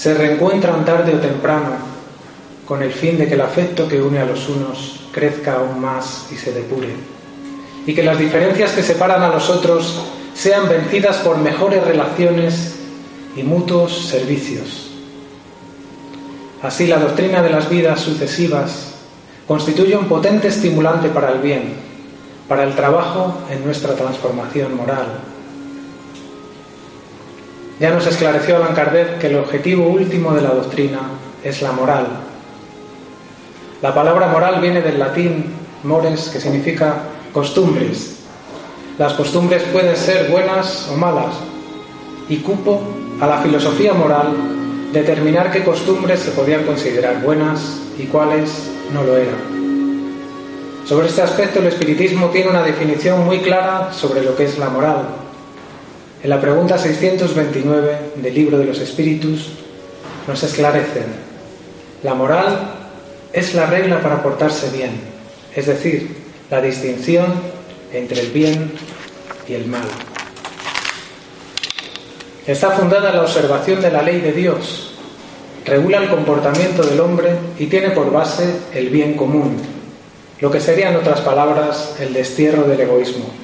se 0.00 0.14
reencuentran 0.14 0.82
tarde 0.86 1.14
o 1.14 1.20
temprano 1.20 1.76
con 2.64 2.80
el 2.82 2.90
fin 2.90 3.18
de 3.18 3.28
que 3.28 3.34
el 3.34 3.42
afecto 3.42 3.86
que 3.86 4.00
une 4.00 4.18
a 4.18 4.24
los 4.24 4.48
unos 4.48 5.00
crezca 5.12 5.56
aún 5.56 5.78
más 5.78 6.28
y 6.32 6.36
se 6.36 6.52
depure, 6.52 6.88
y 7.84 7.94
que 7.94 8.02
las 8.02 8.18
diferencias 8.18 8.72
que 8.72 8.82
separan 8.82 9.22
a 9.22 9.28
los 9.28 9.50
otros 9.50 10.00
sean 10.32 10.70
vencidas 10.70 11.18
por 11.18 11.36
mejores 11.36 11.84
relaciones 11.84 12.76
y 13.36 13.42
mutuos 13.42 14.06
servicios. 14.06 14.90
Así 16.62 16.86
la 16.86 16.98
doctrina 16.98 17.42
de 17.42 17.50
las 17.50 17.68
vidas 17.68 18.00
sucesivas 18.00 18.94
constituye 19.46 19.98
un 19.98 20.08
potente 20.08 20.48
estimulante 20.48 21.10
para 21.10 21.30
el 21.30 21.40
bien, 21.40 21.74
para 22.48 22.64
el 22.64 22.74
trabajo 22.74 23.42
en 23.50 23.62
nuestra 23.66 23.94
transformación 23.94 24.74
moral. 24.74 25.29
Ya 27.80 27.90
nos 27.90 28.06
esclareció 28.06 28.56
Allan 28.56 28.74
Kardec 28.74 29.18
que 29.18 29.28
el 29.28 29.36
objetivo 29.36 29.88
último 29.88 30.34
de 30.34 30.42
la 30.42 30.50
doctrina 30.50 31.00
es 31.42 31.62
la 31.62 31.72
moral. 31.72 32.08
La 33.80 33.94
palabra 33.94 34.28
moral 34.28 34.60
viene 34.60 34.82
del 34.82 34.98
latín 34.98 35.46
mores, 35.82 36.28
que 36.28 36.38
significa 36.38 37.04
costumbres. 37.32 38.18
Las 38.98 39.14
costumbres 39.14 39.62
pueden 39.72 39.96
ser 39.96 40.30
buenas 40.30 40.88
o 40.92 40.96
malas, 40.98 41.34
y 42.28 42.36
cupo 42.36 42.82
a 43.18 43.26
la 43.26 43.38
filosofía 43.38 43.94
moral 43.94 44.36
determinar 44.92 45.50
qué 45.50 45.64
costumbres 45.64 46.20
se 46.20 46.32
podían 46.32 46.64
considerar 46.64 47.22
buenas 47.22 47.80
y 47.98 48.04
cuáles 48.04 48.70
no 48.92 49.02
lo 49.04 49.16
eran. 49.16 49.40
Sobre 50.84 51.08
este 51.08 51.22
aspecto 51.22 51.60
el 51.60 51.68
espiritismo 51.68 52.28
tiene 52.28 52.50
una 52.50 52.62
definición 52.62 53.24
muy 53.24 53.38
clara 53.38 53.90
sobre 53.90 54.22
lo 54.22 54.36
que 54.36 54.44
es 54.44 54.58
la 54.58 54.68
moral. 54.68 55.19
En 56.22 56.28
la 56.28 56.38
pregunta 56.38 56.76
629 56.76 57.98
del 58.16 58.34
libro 58.34 58.58
de 58.58 58.66
los 58.66 58.78
espíritus 58.78 59.52
nos 60.28 60.42
esclarecen, 60.42 61.06
la 62.02 62.12
moral 62.12 62.72
es 63.32 63.54
la 63.54 63.64
regla 63.64 64.02
para 64.02 64.22
portarse 64.22 64.68
bien, 64.70 65.00
es 65.56 65.64
decir, 65.64 66.14
la 66.50 66.60
distinción 66.60 67.24
entre 67.90 68.20
el 68.20 68.30
bien 68.32 68.70
y 69.48 69.54
el 69.54 69.66
mal. 69.66 69.88
Está 72.46 72.70
fundada 72.72 73.10
en 73.10 73.16
la 73.16 73.22
observación 73.22 73.80
de 73.80 73.90
la 73.90 74.02
ley 74.02 74.20
de 74.20 74.32
Dios, 74.32 74.92
regula 75.64 76.02
el 76.02 76.10
comportamiento 76.10 76.82
del 76.82 77.00
hombre 77.00 77.30
y 77.58 77.64
tiene 77.66 77.92
por 77.92 78.12
base 78.12 78.56
el 78.74 78.90
bien 78.90 79.14
común, 79.14 79.56
lo 80.38 80.50
que 80.50 80.60
sería 80.60 80.90
en 80.90 80.96
otras 80.96 81.22
palabras 81.22 81.94
el 81.98 82.12
destierro 82.12 82.64
del 82.64 82.80
egoísmo. 82.80 83.39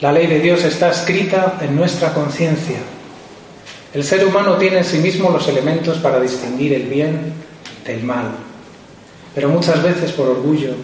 La 0.00 0.12
ley 0.12 0.28
de 0.28 0.38
Dios 0.38 0.62
está 0.62 0.90
escrita 0.90 1.58
en 1.60 1.74
nuestra 1.74 2.14
conciencia. 2.14 2.76
El 3.92 4.04
ser 4.04 4.24
humano 4.24 4.56
tiene 4.56 4.78
en 4.78 4.84
sí 4.84 4.98
mismo 4.98 5.28
los 5.28 5.48
elementos 5.48 5.98
para 5.98 6.20
distinguir 6.20 6.72
el 6.72 6.84
bien 6.84 7.32
del 7.84 8.04
mal, 8.04 8.30
pero 9.34 9.48
muchas 9.48 9.82
veces 9.82 10.12
por 10.12 10.28
orgullo 10.28 10.74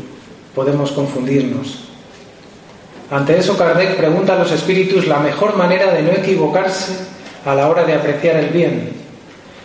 podemos 0.53 0.91
confundirnos. 0.91 1.85
Ante 3.09 3.39
eso 3.39 3.57
Kardec 3.57 3.97
pregunta 3.97 4.35
a 4.35 4.39
los 4.39 4.51
espíritus 4.51 5.07
la 5.07 5.21
mejor 5.21 5.57
manera 5.57 5.93
de 5.93 6.03
no 6.03 6.11
equivocarse 6.11 6.95
a 7.45 7.55
la 7.55 7.69
hora 7.69 7.85
de 7.85 7.95
apreciar 7.95 8.37
el 8.37 8.49
bien, 8.49 8.95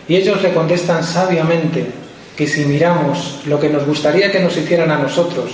y 0.06 0.14
ellos 0.14 0.40
le 0.42 0.54
contestan 0.54 1.02
sabiamente 1.02 1.86
que 2.36 2.46
si 2.46 2.66
miramos 2.66 3.40
lo 3.46 3.58
que 3.58 3.68
nos 3.68 3.84
gustaría 3.84 4.30
que 4.30 4.38
nos 4.38 4.56
hicieran 4.56 4.92
a 4.92 4.98
nosotros 4.98 5.50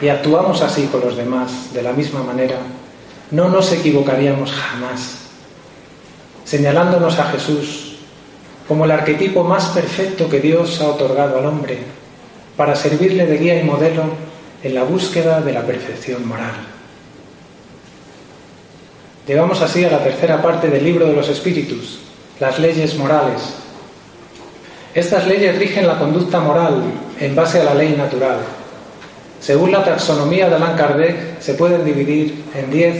y 0.00 0.08
actuamos 0.08 0.62
así 0.62 0.86
con 0.86 1.02
los 1.02 1.18
demás 1.18 1.74
de 1.74 1.82
la 1.82 1.92
misma 1.92 2.22
manera, 2.22 2.56
no 3.30 3.48
nos 3.48 3.72
equivocaríamos 3.72 4.52
jamás, 4.52 5.18
señalándonos 6.44 7.18
a 7.18 7.30
Jesús 7.30 7.96
como 8.66 8.84
el 8.84 8.90
arquetipo 8.92 9.42
más 9.42 9.66
perfecto 9.68 10.28
que 10.28 10.40
Dios 10.40 10.80
ha 10.80 10.88
otorgado 10.88 11.38
al 11.38 11.46
hombre 11.46 11.78
para 12.56 12.76
servirle 12.76 13.26
de 13.26 13.38
guía 13.38 13.60
y 13.60 13.64
modelo 13.64 14.04
en 14.62 14.74
la 14.74 14.84
búsqueda 14.84 15.40
de 15.40 15.52
la 15.52 15.62
perfección 15.62 16.26
moral. 16.26 16.54
Llegamos 19.26 19.60
así 19.60 19.84
a 19.84 19.90
la 19.90 20.02
tercera 20.02 20.40
parte 20.42 20.68
del 20.68 20.84
libro 20.84 21.06
de 21.06 21.14
los 21.14 21.28
espíritus, 21.28 22.00
las 22.38 22.58
leyes 22.58 22.96
morales, 22.96 23.54
estas 24.92 25.24
leyes 25.28 25.56
rigen 25.56 25.86
la 25.86 25.98
conducta 25.98 26.40
moral 26.40 26.82
en 27.20 27.36
base 27.36 27.60
a 27.60 27.64
la 27.64 27.74
ley 27.74 27.94
natural. 27.96 28.38
Según 29.40 29.70
la 29.70 29.84
taxonomía 29.84 30.48
de 30.48 30.56
Allan 30.56 30.76
Kardec, 30.76 31.40
se 31.40 31.54
pueden 31.54 31.84
dividir 31.84 32.42
en 32.56 32.70
diez 32.72 32.96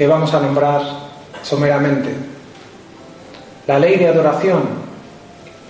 que 0.00 0.06
vamos 0.06 0.32
a 0.32 0.40
nombrar 0.40 0.80
someramente. 1.42 2.08
La 3.66 3.78
ley 3.78 3.98
de 3.98 4.08
adoración, 4.08 4.62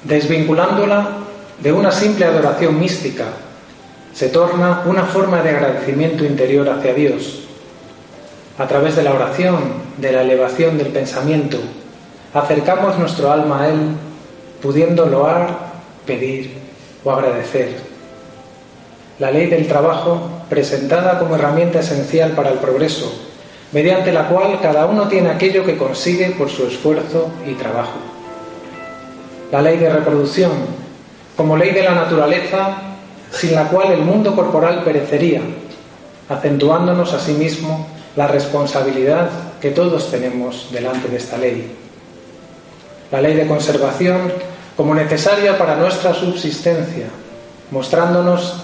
desvinculándola 0.05 1.17
de 1.59 1.73
una 1.73 1.91
simple 1.91 2.27
adoración 2.27 2.79
mística, 2.79 3.25
se 4.15 4.29
torna 4.29 4.85
una 4.87 5.03
forma 5.03 5.43
de 5.43 5.51
agradecimiento 5.51 6.25
interior 6.25 6.69
hacia 6.69 6.95
Dios. 6.95 7.41
A 8.57 8.69
través 8.69 8.95
de 8.95 9.03
la 9.03 9.15
oración, 9.15 9.59
de 9.97 10.13
la 10.13 10.23
elevación 10.23 10.79
del 10.79 10.93
pensamiento, 10.93 11.59
acercamos 12.33 13.01
nuestro 13.01 13.33
alma 13.33 13.63
a 13.63 13.69
Él 13.71 13.81
pudiendo 14.63 15.07
loar, 15.07 15.73
pedir 16.07 16.55
o 17.03 17.11
agradecer. 17.11 17.79
La 19.19 19.33
ley 19.33 19.49
del 19.49 19.67
trabajo 19.67 20.45
presentada 20.49 21.19
como 21.19 21.35
herramienta 21.35 21.81
esencial 21.81 22.31
para 22.31 22.51
el 22.51 22.59
progreso, 22.59 23.27
mediante 23.73 24.13
la 24.13 24.29
cual 24.29 24.59
cada 24.61 24.87
uno 24.87 25.07
tiene 25.09 25.31
aquello 25.31 25.65
que 25.65 25.77
consigue 25.77 26.31
por 26.31 26.51
su 26.51 26.67
esfuerzo 26.67 27.31
y 27.47 27.53
trabajo. 27.55 27.99
La 29.53 29.63
ley 29.63 29.79
de 29.79 29.91
reproducción, 29.91 30.53
como 31.37 31.57
ley 31.57 31.73
de 31.73 31.83
la 31.83 31.95
naturaleza, 31.95 32.77
sin 33.33 33.55
la 33.55 33.69
cual 33.69 33.93
el 33.93 34.01
mundo 34.01 34.35
corporal 34.35 34.83
perecería, 34.85 35.41
acentuándonos 36.29 37.13
asimismo 37.13 37.87
la 38.17 38.27
responsabilidad 38.27 39.31
que 39.61 39.71
todos 39.71 40.11
tenemos 40.11 40.69
delante 40.73 41.09
de 41.09 41.17
esta 41.17 41.37
ley. 41.37 41.71
La 43.11 43.21
ley 43.21 43.35
de 43.35 43.47
conservación 43.47 44.33
como 44.77 44.95
necesaria 44.95 45.59
para 45.59 45.77
nuestra 45.77 46.15
subsistencia, 46.15 47.07
mostrándonos 47.71 48.55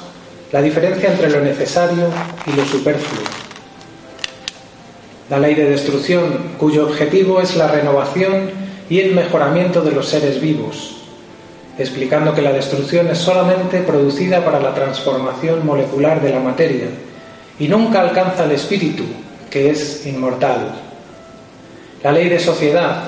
la 0.53 0.62
diferencia 0.62 1.11
entre 1.11 1.31
lo 1.31 1.40
necesario 1.40 2.09
y 2.47 2.53
lo 2.53 2.64
superfluo. 2.64 3.45
La 5.29 5.41
ley 5.41 5.55
de 5.55 5.69
destrucción, 5.69 6.55
cuyo 6.59 6.87
objetivo 6.87 7.41
es 7.41 7.57
la 7.57 7.67
renovación 7.67 8.51
y 8.89 9.01
el 9.01 9.15
mejoramiento 9.15 9.83
de 9.83 9.91
los 9.91 10.07
seres 10.09 10.41
vivos, 10.41 10.99
explicando 11.79 12.33
que 12.33 12.43
la 12.43 12.53
destrucción 12.53 13.09
es 13.09 13.19
solamente 13.19 13.81
producida 13.81 14.45
para 14.45 14.61
la 14.61 14.73
transformación 14.73 15.67
molecular 15.67 16.23
de 16.23 16.31
la 16.31 16.39
materia 16.39 16.87
y 17.59 17.67
nunca 17.67 18.03
alcanza 18.03 18.45
el 18.45 18.53
espíritu, 18.53 19.03
que 19.51 19.71
es 19.71 20.07
inmortal. 20.07 20.77
La 22.05 22.12
ley 22.12 22.29
de 22.29 22.39
sociedad, 22.39 23.03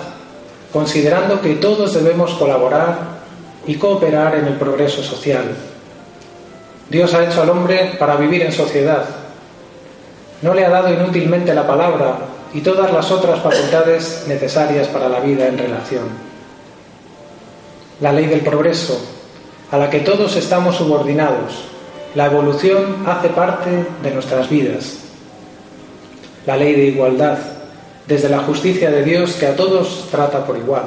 considerando 0.72 1.40
que 1.40 1.54
todos 1.54 1.94
debemos 1.94 2.32
colaborar 2.34 3.18
y 3.66 3.76
cooperar 3.76 4.34
en 4.36 4.46
el 4.46 4.54
progreso 4.54 5.04
social. 5.04 5.44
Dios 6.90 7.14
ha 7.14 7.24
hecho 7.24 7.42
al 7.42 7.50
hombre 7.50 7.92
para 7.98 8.16
vivir 8.16 8.42
en 8.42 8.52
sociedad. 8.52 9.04
No 10.42 10.54
le 10.54 10.64
ha 10.64 10.70
dado 10.70 10.92
inútilmente 10.92 11.54
la 11.54 11.66
palabra 11.66 12.18
y 12.54 12.60
todas 12.60 12.92
las 12.92 13.10
otras 13.10 13.40
facultades 13.40 14.24
necesarias 14.26 14.88
para 14.88 15.08
la 15.08 15.20
vida 15.20 15.46
en 15.48 15.58
relación. 15.58 16.28
la 18.00 18.12
ley 18.12 18.26
del 18.26 18.42
progreso, 18.42 18.96
a 19.72 19.76
la 19.76 19.90
que 19.90 20.00
todos 20.00 20.36
estamos 20.36 20.76
subordinados. 20.76 21.64
La 22.14 22.26
evolución 22.26 23.04
hace 23.06 23.28
parte 23.30 23.70
de 24.02 24.10
nuestras 24.12 24.48
vidas. 24.48 24.98
La 26.46 26.56
ley 26.56 26.74
de 26.74 26.84
igualdad, 26.86 27.38
desde 28.06 28.28
la 28.28 28.38
justicia 28.38 28.90
de 28.90 29.02
Dios 29.02 29.32
que 29.32 29.46
a 29.46 29.56
todos 29.56 30.06
trata 30.10 30.46
por 30.46 30.56
igual, 30.56 30.84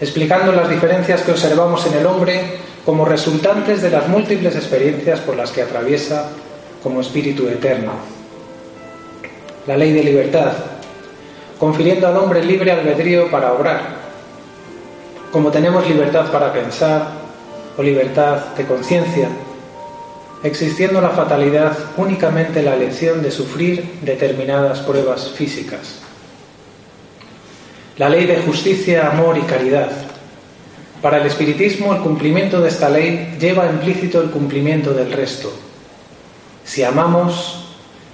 explicando 0.00 0.52
las 0.52 0.68
diferencias 0.68 1.22
que 1.22 1.30
observamos 1.30 1.86
en 1.86 1.94
el 1.94 2.06
hombre 2.06 2.58
como 2.84 3.04
resultantes 3.04 3.80
de 3.80 3.90
las 3.90 4.08
múltiples 4.08 4.56
experiencias 4.56 5.20
por 5.20 5.36
las 5.36 5.50
que 5.50 5.62
atraviesa 5.62 6.30
como 6.82 7.00
espíritu 7.00 7.48
eterno. 7.48 7.92
La 9.66 9.76
ley 9.76 9.92
de 9.92 10.04
libertad, 10.04 10.52
confiriendo 11.58 12.06
al 12.06 12.16
hombre 12.16 12.44
libre 12.44 12.72
albedrío 12.72 13.30
para 13.30 13.52
obrar, 13.52 13.98
como 15.32 15.50
tenemos 15.50 15.86
libertad 15.88 16.30
para 16.30 16.52
pensar 16.52 17.08
o 17.76 17.82
libertad 17.82 18.54
de 18.56 18.64
conciencia, 18.64 19.28
existiendo 20.42 21.00
la 21.00 21.10
fatalidad 21.10 21.76
únicamente 21.96 22.62
la 22.62 22.74
elección 22.74 23.22
de 23.22 23.30
sufrir 23.30 23.98
determinadas 24.02 24.80
pruebas 24.80 25.30
físicas. 25.30 26.00
La 27.98 28.08
ley 28.08 28.26
de 28.26 28.36
justicia, 28.38 29.10
amor 29.10 29.36
y 29.36 29.42
caridad. 29.42 29.90
Para 31.02 31.18
el 31.18 31.26
espiritismo 31.26 31.92
el 31.94 32.00
cumplimiento 32.00 32.60
de 32.60 32.68
esta 32.68 32.88
ley 32.88 33.36
lleva 33.40 33.66
implícito 33.66 34.20
el 34.22 34.30
cumplimiento 34.30 34.94
del 34.94 35.12
resto. 35.12 35.52
Si 36.68 36.84
amamos, 36.84 37.64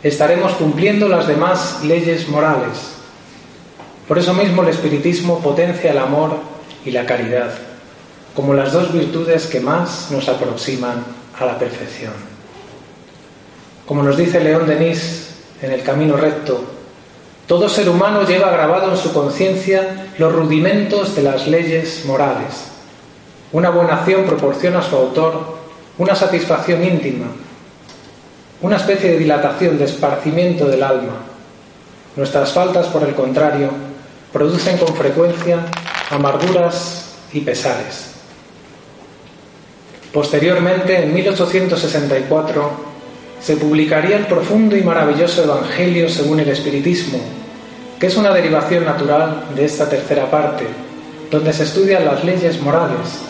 estaremos 0.05 0.53
cumpliendo 0.53 1.09
las 1.09 1.27
demás 1.27 1.81
leyes 1.83 2.29
morales. 2.29 2.93
Por 4.07 4.17
eso 4.17 4.33
mismo 4.33 4.63
el 4.63 4.69
espiritismo 4.69 5.41
potencia 5.41 5.91
el 5.91 5.99
amor 5.99 6.39
y 6.85 6.93
la 6.93 7.05
caridad 7.05 7.53
como 8.35 8.53
las 8.53 8.73
dos 8.73 8.93
virtudes 8.93 9.47
que 9.47 9.61
más 9.61 10.11
nos 10.11 10.29
aproximan 10.29 11.05
a 11.39 11.45
la 11.45 11.59
perfección. 11.59 12.13
Como 13.87 14.03
nos 14.03 14.17
dice 14.17 14.41
León 14.41 14.67
Denis 14.67 15.37
en 15.63 15.71
El 15.71 15.83
Camino 15.83 16.17
Recto, 16.17 16.65
todo 17.47 17.69
ser 17.69 17.89
humano 17.89 18.25
lleva 18.25 18.51
grabado 18.51 18.91
en 18.91 18.97
su 18.97 19.13
conciencia 19.13 20.09
los 20.19 20.33
rudimentos 20.33 21.15
de 21.15 21.23
las 21.23 21.47
leyes 21.47 22.05
morales. 22.07 22.73
Una 23.53 23.71
buena 23.71 23.97
acción 23.97 24.25
proporciona 24.25 24.81
a 24.81 24.83
su 24.83 24.97
autor 24.97 25.59
una 25.97 26.17
satisfacción 26.17 26.83
íntima, 26.83 27.27
una 28.61 28.77
especie 28.77 29.13
de 29.13 29.19
dilatación, 29.19 29.79
de 29.79 29.85
esparcimiento 29.85 30.67
del 30.67 30.83
alma. 30.83 31.17
Nuestras 32.17 32.53
faltas, 32.53 32.87
por 32.87 33.03
el 33.03 33.15
contrario, 33.15 33.71
producen 34.33 34.79
con 34.79 34.95
frecuencia 34.95 35.59
amarguras 36.11 37.15
y 37.33 37.41
pesares. 37.41 38.13
Posteriormente, 40.13 41.03
en 41.03 41.13
1864, 41.13 42.71
se 43.41 43.57
publicaría 43.57 44.17
el 44.17 44.27
profundo 44.27 44.77
y 44.77 44.83
maravilloso 44.83 45.43
Evangelio 45.43 46.09
según 46.09 46.41
el 46.41 46.49
Espiritismo, 46.49 47.19
que 47.99 48.07
es 48.07 48.17
una 48.17 48.33
derivación 48.33 48.85
natural 48.85 49.49
de 49.55 49.65
esta 49.65 49.89
tercera 49.89 50.31
parte, 50.31 50.67
donde 51.31 51.53
se 51.53 51.65
estudian 51.65 52.05
las 52.05 52.25
leyes 52.25 52.61
morales, 52.61 53.21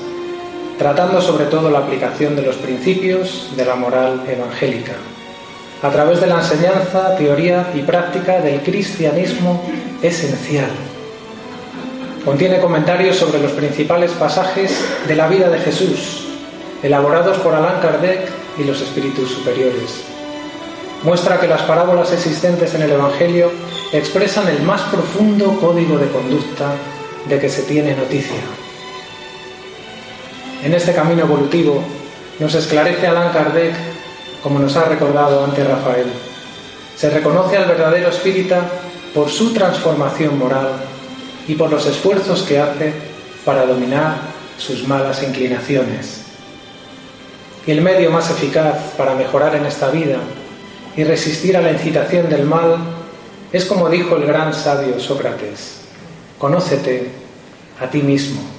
tratando 0.85 1.18
sobre 1.23 1.47
todo 1.47 1.70
la 1.70 1.79
aplicación 1.79 2.37
de 2.37 2.42
los 2.42 2.57
principios 2.57 3.49
de 3.57 3.64
la 3.64 3.75
moral 3.75 4.23
evangélica, 4.29 4.92
a 5.83 5.88
través 5.88 6.20
de 6.20 6.27
la 6.27 6.40
enseñanza, 6.40 7.16
teoría 7.16 7.70
y 7.73 7.81
práctica 7.81 8.42
del 8.42 8.61
cristianismo 8.61 9.64
esencial. 10.03 10.68
Contiene 12.23 12.61
comentarios 12.61 13.16
sobre 13.16 13.40
los 13.40 13.53
principales 13.53 14.11
pasajes 14.11 14.79
de 15.09 15.16
la 15.16 15.27
vida 15.27 15.49
de 15.49 15.59
Jesús, 15.61 16.27
elaborados 16.83 17.38
por 17.38 17.55
Allan 17.55 17.81
Kardec 17.81 18.29
y 18.59 18.64
los 18.64 18.83
espíritus 18.83 19.31
superiores. 19.31 20.05
Muestra 21.03 21.40
que 21.40 21.49
las 21.49 21.62
parábolas 21.62 22.12
existentes 22.12 22.75
en 22.75 22.83
el 22.83 22.92
Evangelio 22.92 23.51
expresan 23.90 24.49
el 24.49 24.61
más 24.61 24.83
profundo 24.83 25.59
código 25.59 25.97
de 25.97 26.11
conducta 26.11 26.75
de 27.27 27.40
que 27.40 27.49
se 27.49 27.62
tiene 27.62 27.97
noticia. 27.97 28.63
En 30.64 30.72
este 30.72 30.94
camino 30.94 31.24
evolutivo 31.24 31.85
nos 32.40 32.55
esclarece 32.55 33.07
Allan 33.07 33.35
Kardec, 33.35 33.74
como 34.42 34.59
nos 34.59 34.74
ha 34.77 34.87
recordado 34.87 35.44
antes 35.44 35.68
Rafael. 35.68 36.07
Se 36.96 37.11
reconoce 37.11 37.59
al 37.59 37.66
verdadero 37.66 38.09
espírita 38.09 38.62
por 39.12 39.29
su 39.29 39.53
transformación 39.53 40.38
moral 40.38 40.70
y 41.46 41.55
por 41.55 41.70
los 41.70 41.85
esfuerzos 41.85 42.44
que 42.44 42.59
hace 42.59 42.94
para 43.44 43.66
dominar 43.66 44.16
sus 44.57 44.88
malas 44.88 45.22
inclinaciones. 45.22 46.22
Y 47.66 47.70
el 47.70 47.83
medio 47.83 48.11
más 48.11 48.31
eficaz 48.31 48.94
para 48.96 49.14
mejorar 49.14 49.55
en 49.57 49.66
esta 49.66 49.90
vida 49.90 50.16
y 50.96 51.05
resistir 51.05 51.59
a 51.59 51.61
la 51.61 51.72
incitación 51.72 52.31
del 52.31 52.46
mal 52.46 52.79
es 53.53 53.66
como 53.66 53.90
dijo 53.90 54.16
el 54.16 54.24
gran 54.24 54.55
sabio 54.55 54.98
Sócrates, 54.98 55.83
conócete 56.38 57.11
a 57.79 57.90
ti 57.90 58.00
mismo. 58.00 58.54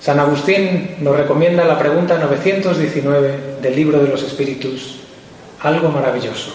San 0.00 0.18
Agustín 0.18 0.96
nos 1.00 1.16
recomienda 1.16 1.64
la 1.64 1.78
pregunta 1.78 2.18
919 2.18 3.58
del 3.60 3.76
libro 3.76 3.98
de 3.98 4.08
los 4.08 4.22
Espíritus, 4.22 5.00
algo 5.60 5.90
maravilloso. 5.90 6.52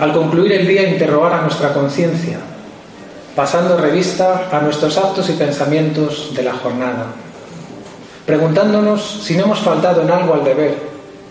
Al 0.00 0.12
concluir 0.12 0.52
el 0.52 0.66
día, 0.66 0.88
interrogar 0.88 1.34
a 1.34 1.42
nuestra 1.42 1.72
conciencia, 1.72 2.38
pasando 3.36 3.76
revista 3.76 4.48
a 4.50 4.60
nuestros 4.60 4.96
actos 4.96 5.28
y 5.28 5.32
pensamientos 5.34 6.34
de 6.34 6.42
la 6.42 6.54
jornada 6.54 7.06
preguntándonos 8.26 9.20
si 9.22 9.36
no 9.36 9.44
hemos 9.44 9.60
faltado 9.60 10.02
en 10.02 10.10
algo 10.10 10.34
al 10.34 10.44
deber, 10.44 10.74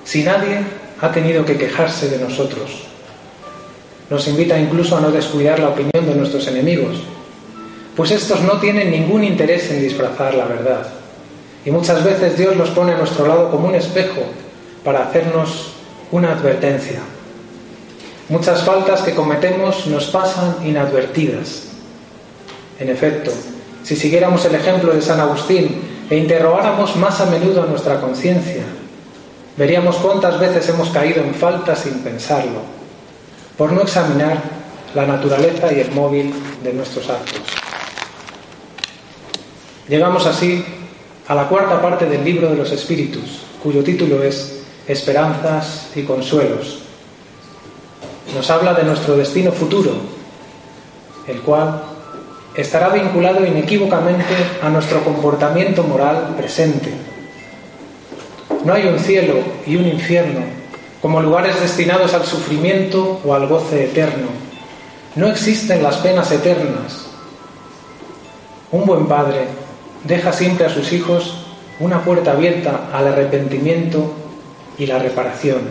si 0.04 0.24
nadie 0.24 0.60
ha 1.02 1.12
tenido 1.12 1.46
que 1.46 1.58
quejarse 1.58 2.10
de 2.10 2.20
nosotros. 2.20 2.84
Nos 4.10 4.28
invita 4.28 4.60
incluso 4.60 4.98
a 4.98 5.02
no 5.02 5.12
descuidar 5.12 5.60
la 5.60 5.70
opinión 5.70 6.06
de 6.06 6.16
nuestros 6.16 6.48
enemigos, 6.48 6.98
pues 7.96 8.12
estos 8.12 8.42
no 8.42 8.60
tienen 8.60 8.92
ningún 8.92 9.24
interés 9.24 9.70
en 9.72 9.82
disfrazar 9.82 10.34
la 10.34 10.46
verdad. 10.46 10.88
Y 11.66 11.72
muchas 11.72 12.04
veces 12.04 12.38
Dios 12.38 12.56
los 12.56 12.70
pone 12.72 12.94
a 12.94 12.98
nuestro 12.98 13.28
lado 13.28 13.50
como 13.52 13.68
un 13.68 13.76
espejo 13.76 14.22
para 14.84 15.04
hacernos 15.04 15.74
una 16.12 16.32
advertencia. 16.32 17.00
Muchas 18.30 18.64
faltas 18.64 19.02
que 19.02 19.14
cometemos 19.14 19.86
nos 19.88 20.06
pasan 20.08 20.56
inadvertidas. 20.66 21.64
En 22.80 22.90
efecto, 22.90 23.32
si 23.84 23.96
siguiéramos 23.96 24.44
el 24.46 24.56
ejemplo 24.56 24.94
de 24.94 25.02
San 25.02 25.20
Agustín 25.20 25.82
e 26.10 26.18
interrogáramos 26.18 26.96
más 26.96 27.22
a 27.22 27.28
menudo 27.28 27.64
a 27.64 27.68
nuestra 27.68 28.02
conciencia, 28.02 28.64
veríamos 29.56 29.98
cuántas 29.98 30.40
veces 30.40 30.68
hemos 30.70 30.90
caído 30.90 31.24
en 31.24 31.36
falta 31.36 31.76
sin 31.76 32.00
pensarlo, 32.00 32.62
por 33.58 33.72
no 33.72 33.82
examinar 33.82 34.38
la 34.96 35.06
naturaleza 35.06 35.72
y 35.72 35.80
el 35.80 35.92
móvil 35.92 36.34
de 36.64 36.74
nuestros 36.74 37.10
actos. 37.10 37.63
Llegamos 39.90 40.26
así 40.26 40.64
a 41.28 41.36
la 41.36 41.50
cuarta 41.50 41.82
parte 41.82 42.06
del 42.06 42.24
libro 42.24 42.50
de 42.50 42.56
los 42.56 42.72
Espíritus, 42.72 43.42
cuyo 43.62 43.84
título 43.84 44.24
es 44.24 44.62
Esperanzas 44.88 45.90
y 45.96 46.04
Consuelos. 46.04 46.80
Nos 48.34 48.50
habla 48.50 48.74
de 48.74 48.86
nuestro 48.86 49.18
destino 49.18 49.52
futuro, 49.52 49.92
el 51.28 51.42
cual 51.42 51.84
estará 52.56 52.90
vinculado 52.90 53.46
inequívocamente 53.46 54.34
a 54.62 54.70
nuestro 54.70 55.04
comportamiento 55.04 55.84
moral 55.84 56.34
presente. 56.38 56.94
No 58.64 58.74
hay 58.74 58.88
un 58.88 59.00
cielo 59.00 59.36
y 59.68 59.76
un 59.76 59.88
infierno 59.88 60.40
como 61.02 61.22
lugares 61.22 61.60
destinados 61.60 62.14
al 62.14 62.24
sufrimiento 62.24 63.20
o 63.26 63.34
al 63.34 63.48
goce 63.48 63.84
eterno. 63.84 64.28
No 65.16 65.28
existen 65.28 65.84
las 65.84 65.98
penas 65.98 66.32
eternas. 66.32 67.08
Un 68.72 68.86
buen 68.86 69.08
padre 69.08 69.63
deja 70.04 70.34
siempre 70.34 70.66
a 70.66 70.70
sus 70.70 70.92
hijos 70.94 71.36
una 71.80 72.04
puerta 72.04 72.32
abierta 72.32 72.90
al 72.94 73.08
arrepentimiento 73.08 74.14
y 74.78 74.86
la 74.86 75.00
reparación. 75.00 75.62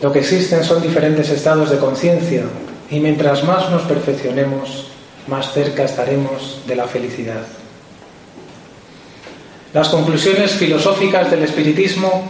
Lo 0.00 0.12
que 0.12 0.20
existen 0.20 0.62
son 0.64 0.80
diferentes 0.80 1.28
estados 1.30 1.70
de 1.70 1.78
conciencia 1.78 2.44
y 2.90 3.00
mientras 3.00 3.44
más 3.44 3.70
nos 3.70 3.82
perfeccionemos, 3.82 4.86
más 5.26 5.52
cerca 5.52 5.84
estaremos 5.84 6.62
de 6.66 6.76
la 6.76 6.86
felicidad. 6.86 7.42
Las 9.74 9.88
conclusiones 9.88 10.52
filosóficas 10.52 11.30
del 11.30 11.42
espiritismo 11.42 12.24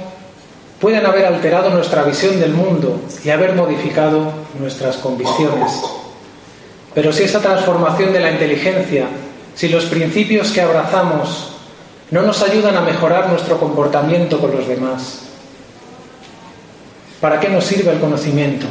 pueden 0.80 1.04
haber 1.06 1.26
alterado 1.26 1.70
nuestra 1.70 2.02
visión 2.02 2.40
del 2.40 2.52
mundo 2.52 3.00
y 3.24 3.30
haber 3.30 3.54
modificado 3.54 4.32
nuestras 4.58 4.96
convicciones. 4.96 5.72
Pero 6.94 7.12
si 7.12 7.24
esa 7.24 7.40
transformación 7.40 8.12
de 8.12 8.20
la 8.20 8.32
inteligencia, 8.32 9.06
si 9.58 9.68
los 9.68 9.86
principios 9.86 10.52
que 10.52 10.60
abrazamos 10.60 11.48
no 12.12 12.22
nos 12.22 12.42
ayudan 12.42 12.76
a 12.76 12.82
mejorar 12.82 13.28
nuestro 13.28 13.58
comportamiento 13.58 14.38
con 14.38 14.52
los 14.52 14.68
demás, 14.68 15.22
¿para 17.20 17.40
qué 17.40 17.48
nos 17.48 17.64
sirve 17.64 17.90
el 17.90 17.98
conocimiento? 17.98 18.68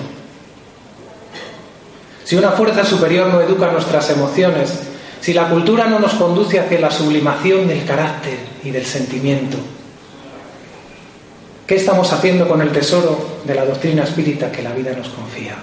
si 2.23 2.37
una 2.37 2.51
fuerza 2.51 2.85
superior 2.85 3.27
no 3.27 3.41
educa 3.41 3.69
nuestras 3.69 4.09
emociones, 4.09 4.79
si 5.19 5.33
la 5.33 5.49
cultura 5.49 5.87
no 5.87 5.99
nos 5.99 6.13
conduce 6.13 6.57
hacia 6.57 6.79
la 6.79 6.91
sublimación 6.91 7.67
del 7.67 7.85
carácter 7.85 8.37
y 8.63 8.71
del 8.71 8.85
sentimiento. 8.85 9.57
¿Qué 11.65 11.75
estamos 11.75 12.11
haciendo 12.13 12.47
con 12.47 12.61
el 12.61 12.71
tesoro 12.71 13.39
de 13.45 13.55
la 13.55 13.65
doctrina 13.65 14.03
espírita 14.03 14.51
que 14.51 14.61
la 14.61 14.71
vida 14.71 14.91
nos 14.91 15.09
confía? 15.09 15.55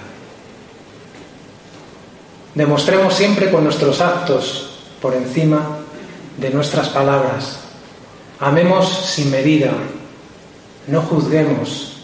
Demostremos 2.53 3.13
siempre 3.13 3.49
con 3.49 3.63
nuestros 3.63 4.01
actos 4.01 4.74
por 5.05 5.13
encima 5.13 5.61
de 6.39 6.49
nuestras 6.49 6.89
palabras. 6.89 7.59
Amemos 8.39 8.89
sin 8.89 9.29
medida, 9.29 9.69
no 10.87 10.99
juzguemos, 11.03 11.97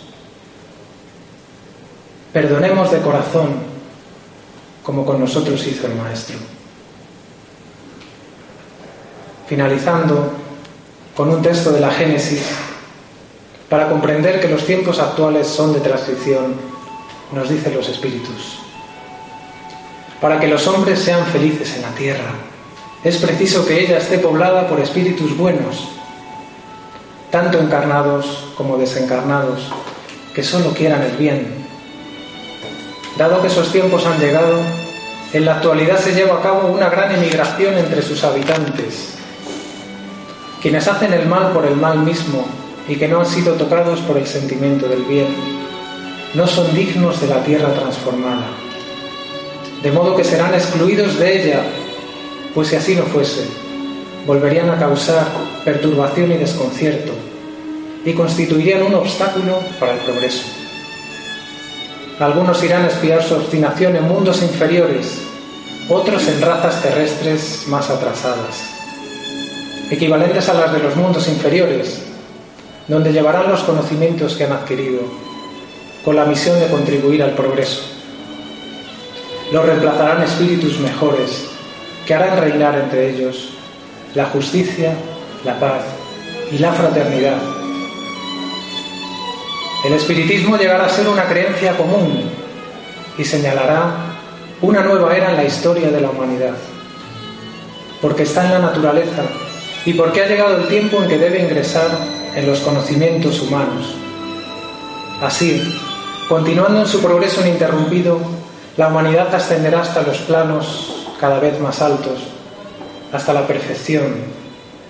perdonemos 2.31 2.91
de 2.91 2.99
corazón, 2.99 3.55
como 4.83 5.03
con 5.03 5.19
nosotros 5.19 5.65
hizo 5.65 5.87
el 5.87 5.95
Maestro. 5.95 6.37
Finalizando 9.47 10.33
con 11.17 11.29
un 11.29 11.41
texto 11.41 11.71
de 11.71 11.79
la 11.79 11.89
Génesis, 11.89 12.45
para 13.67 13.89
comprender 13.89 14.39
que 14.39 14.47
los 14.47 14.63
tiempos 14.63 14.99
actuales 14.99 15.47
son 15.47 15.73
de 15.73 15.79
transición, 15.79 16.53
nos 17.31 17.49
dicen 17.49 17.73
los 17.73 17.89
espíritus. 17.89 18.59
Para 20.21 20.39
que 20.39 20.45
los 20.45 20.67
hombres 20.67 20.99
sean 20.99 21.25
felices 21.25 21.77
en 21.77 21.81
la 21.81 21.89
tierra, 21.95 22.31
es 23.03 23.17
preciso 23.17 23.65
que 23.65 23.83
ella 23.83 23.97
esté 23.97 24.19
poblada 24.19 24.67
por 24.67 24.79
espíritus 24.79 25.35
buenos, 25.35 25.87
tanto 27.31 27.59
encarnados 27.59 28.53
como 28.55 28.77
desencarnados, 28.77 29.71
que 30.35 30.43
solo 30.43 30.71
quieran 30.73 31.01
el 31.01 31.17
bien. 31.17 31.65
Dado 33.17 33.41
que 33.41 33.47
esos 33.47 33.71
tiempos 33.71 34.05
han 34.05 34.19
llegado, 34.19 34.59
en 35.33 35.45
la 35.45 35.55
actualidad 35.55 35.99
se 35.99 36.13
lleva 36.13 36.37
a 36.37 36.41
cabo 36.41 36.67
una 36.67 36.89
gran 36.89 37.11
emigración 37.11 37.75
entre 37.77 38.01
sus 38.01 38.23
habitantes. 38.23 39.15
Quienes 40.61 40.87
hacen 40.87 41.13
el 41.13 41.25
mal 41.25 41.53
por 41.53 41.65
el 41.65 41.75
mal 41.75 41.99
mismo 41.99 42.45
y 42.87 42.95
que 42.97 43.07
no 43.07 43.21
han 43.21 43.25
sido 43.25 43.55
tocados 43.55 43.99
por 44.01 44.17
el 44.17 44.27
sentimiento 44.27 44.87
del 44.87 45.03
bien, 45.03 45.27
no 46.35 46.45
son 46.45 46.73
dignos 46.75 47.19
de 47.19 47.27
la 47.27 47.43
tierra 47.43 47.73
transformada 47.73 48.47
de 49.81 49.91
modo 49.91 50.15
que 50.15 50.23
serán 50.23 50.53
excluidos 50.53 51.17
de 51.17 51.41
ella, 51.41 51.63
pues 52.53 52.69
si 52.69 52.75
así 52.75 52.95
no 52.95 53.03
fuese, 53.03 53.45
volverían 54.25 54.69
a 54.69 54.77
causar 54.77 55.25
perturbación 55.63 56.31
y 56.31 56.37
desconcierto 56.37 57.11
y 58.05 58.13
constituirían 58.13 58.83
un 58.83 58.95
obstáculo 58.95 59.59
para 59.79 59.93
el 59.93 59.99
progreso. 59.99 60.43
Algunos 62.19 62.63
irán 62.63 62.83
a 62.83 62.87
espiar 62.87 63.23
su 63.23 63.35
obstinación 63.35 63.95
en 63.95 64.07
mundos 64.07 64.41
inferiores, 64.43 65.21
otros 65.89 66.27
en 66.27 66.41
razas 66.41 66.81
terrestres 66.81 67.63
más 67.67 67.89
atrasadas, 67.89 68.63
equivalentes 69.89 70.47
a 70.49 70.53
las 70.53 70.73
de 70.73 70.79
los 70.79 70.95
mundos 70.95 71.27
inferiores, 71.27 72.01
donde 72.87 73.11
llevarán 73.13 73.49
los 73.49 73.61
conocimientos 73.61 74.35
que 74.35 74.43
han 74.43 74.51
adquirido, 74.51 75.01
con 76.03 76.15
la 76.15 76.25
misión 76.25 76.59
de 76.59 76.67
contribuir 76.67 77.23
al 77.23 77.31
progreso. 77.31 77.81
Los 79.51 79.65
reemplazarán 79.65 80.23
espíritus 80.23 80.79
mejores 80.79 81.51
que 82.05 82.13
harán 82.13 82.39
reinar 82.39 82.75
entre 82.75 83.09
ellos 83.09 83.49
la 84.15 84.25
justicia, 84.25 84.93
la 85.45 85.59
paz 85.59 85.81
y 86.51 86.57
la 86.57 86.71
fraternidad. 86.73 87.37
El 89.85 89.93
espiritismo 89.93 90.57
llegará 90.57 90.85
a 90.85 90.89
ser 90.89 91.07
una 91.07 91.25
creencia 91.25 91.75
común 91.75 92.29
y 93.17 93.23
señalará 93.23 94.11
una 94.61 94.83
nueva 94.83 95.15
era 95.15 95.31
en 95.31 95.37
la 95.37 95.43
historia 95.43 95.89
de 95.89 96.01
la 96.01 96.11
humanidad, 96.11 96.53
porque 98.01 98.23
está 98.23 98.45
en 98.45 98.51
la 98.51 98.59
naturaleza 98.59 99.23
y 99.85 99.93
porque 99.93 100.21
ha 100.21 100.27
llegado 100.27 100.57
el 100.57 100.67
tiempo 100.67 101.01
en 101.01 101.09
que 101.09 101.17
debe 101.17 101.41
ingresar 101.41 101.89
en 102.35 102.45
los 102.45 102.59
conocimientos 102.59 103.41
humanos. 103.41 103.95
Así, 105.21 105.61
continuando 106.29 106.81
en 106.81 106.87
su 106.87 107.01
progreso 107.01 107.41
ininterrumpido, 107.41 108.19
la 108.77 108.87
humanidad 108.87 109.33
ascenderá 109.33 109.81
hasta 109.81 110.03
los 110.03 110.17
planos 110.19 110.90
cada 111.21 111.39
vez 111.39 111.59
más 111.59 111.79
altos, 111.83 112.19
hasta 113.13 113.31
la 113.31 113.45
perfección 113.45 114.15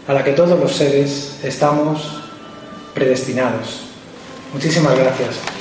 a 0.08 0.14
la 0.14 0.24
que 0.24 0.32
todos 0.32 0.58
los 0.58 0.72
seres 0.72 1.38
estamos 1.44 2.22
predestinados. 2.94 3.82
Muchísimas 4.54 4.98
gracias. 4.98 5.61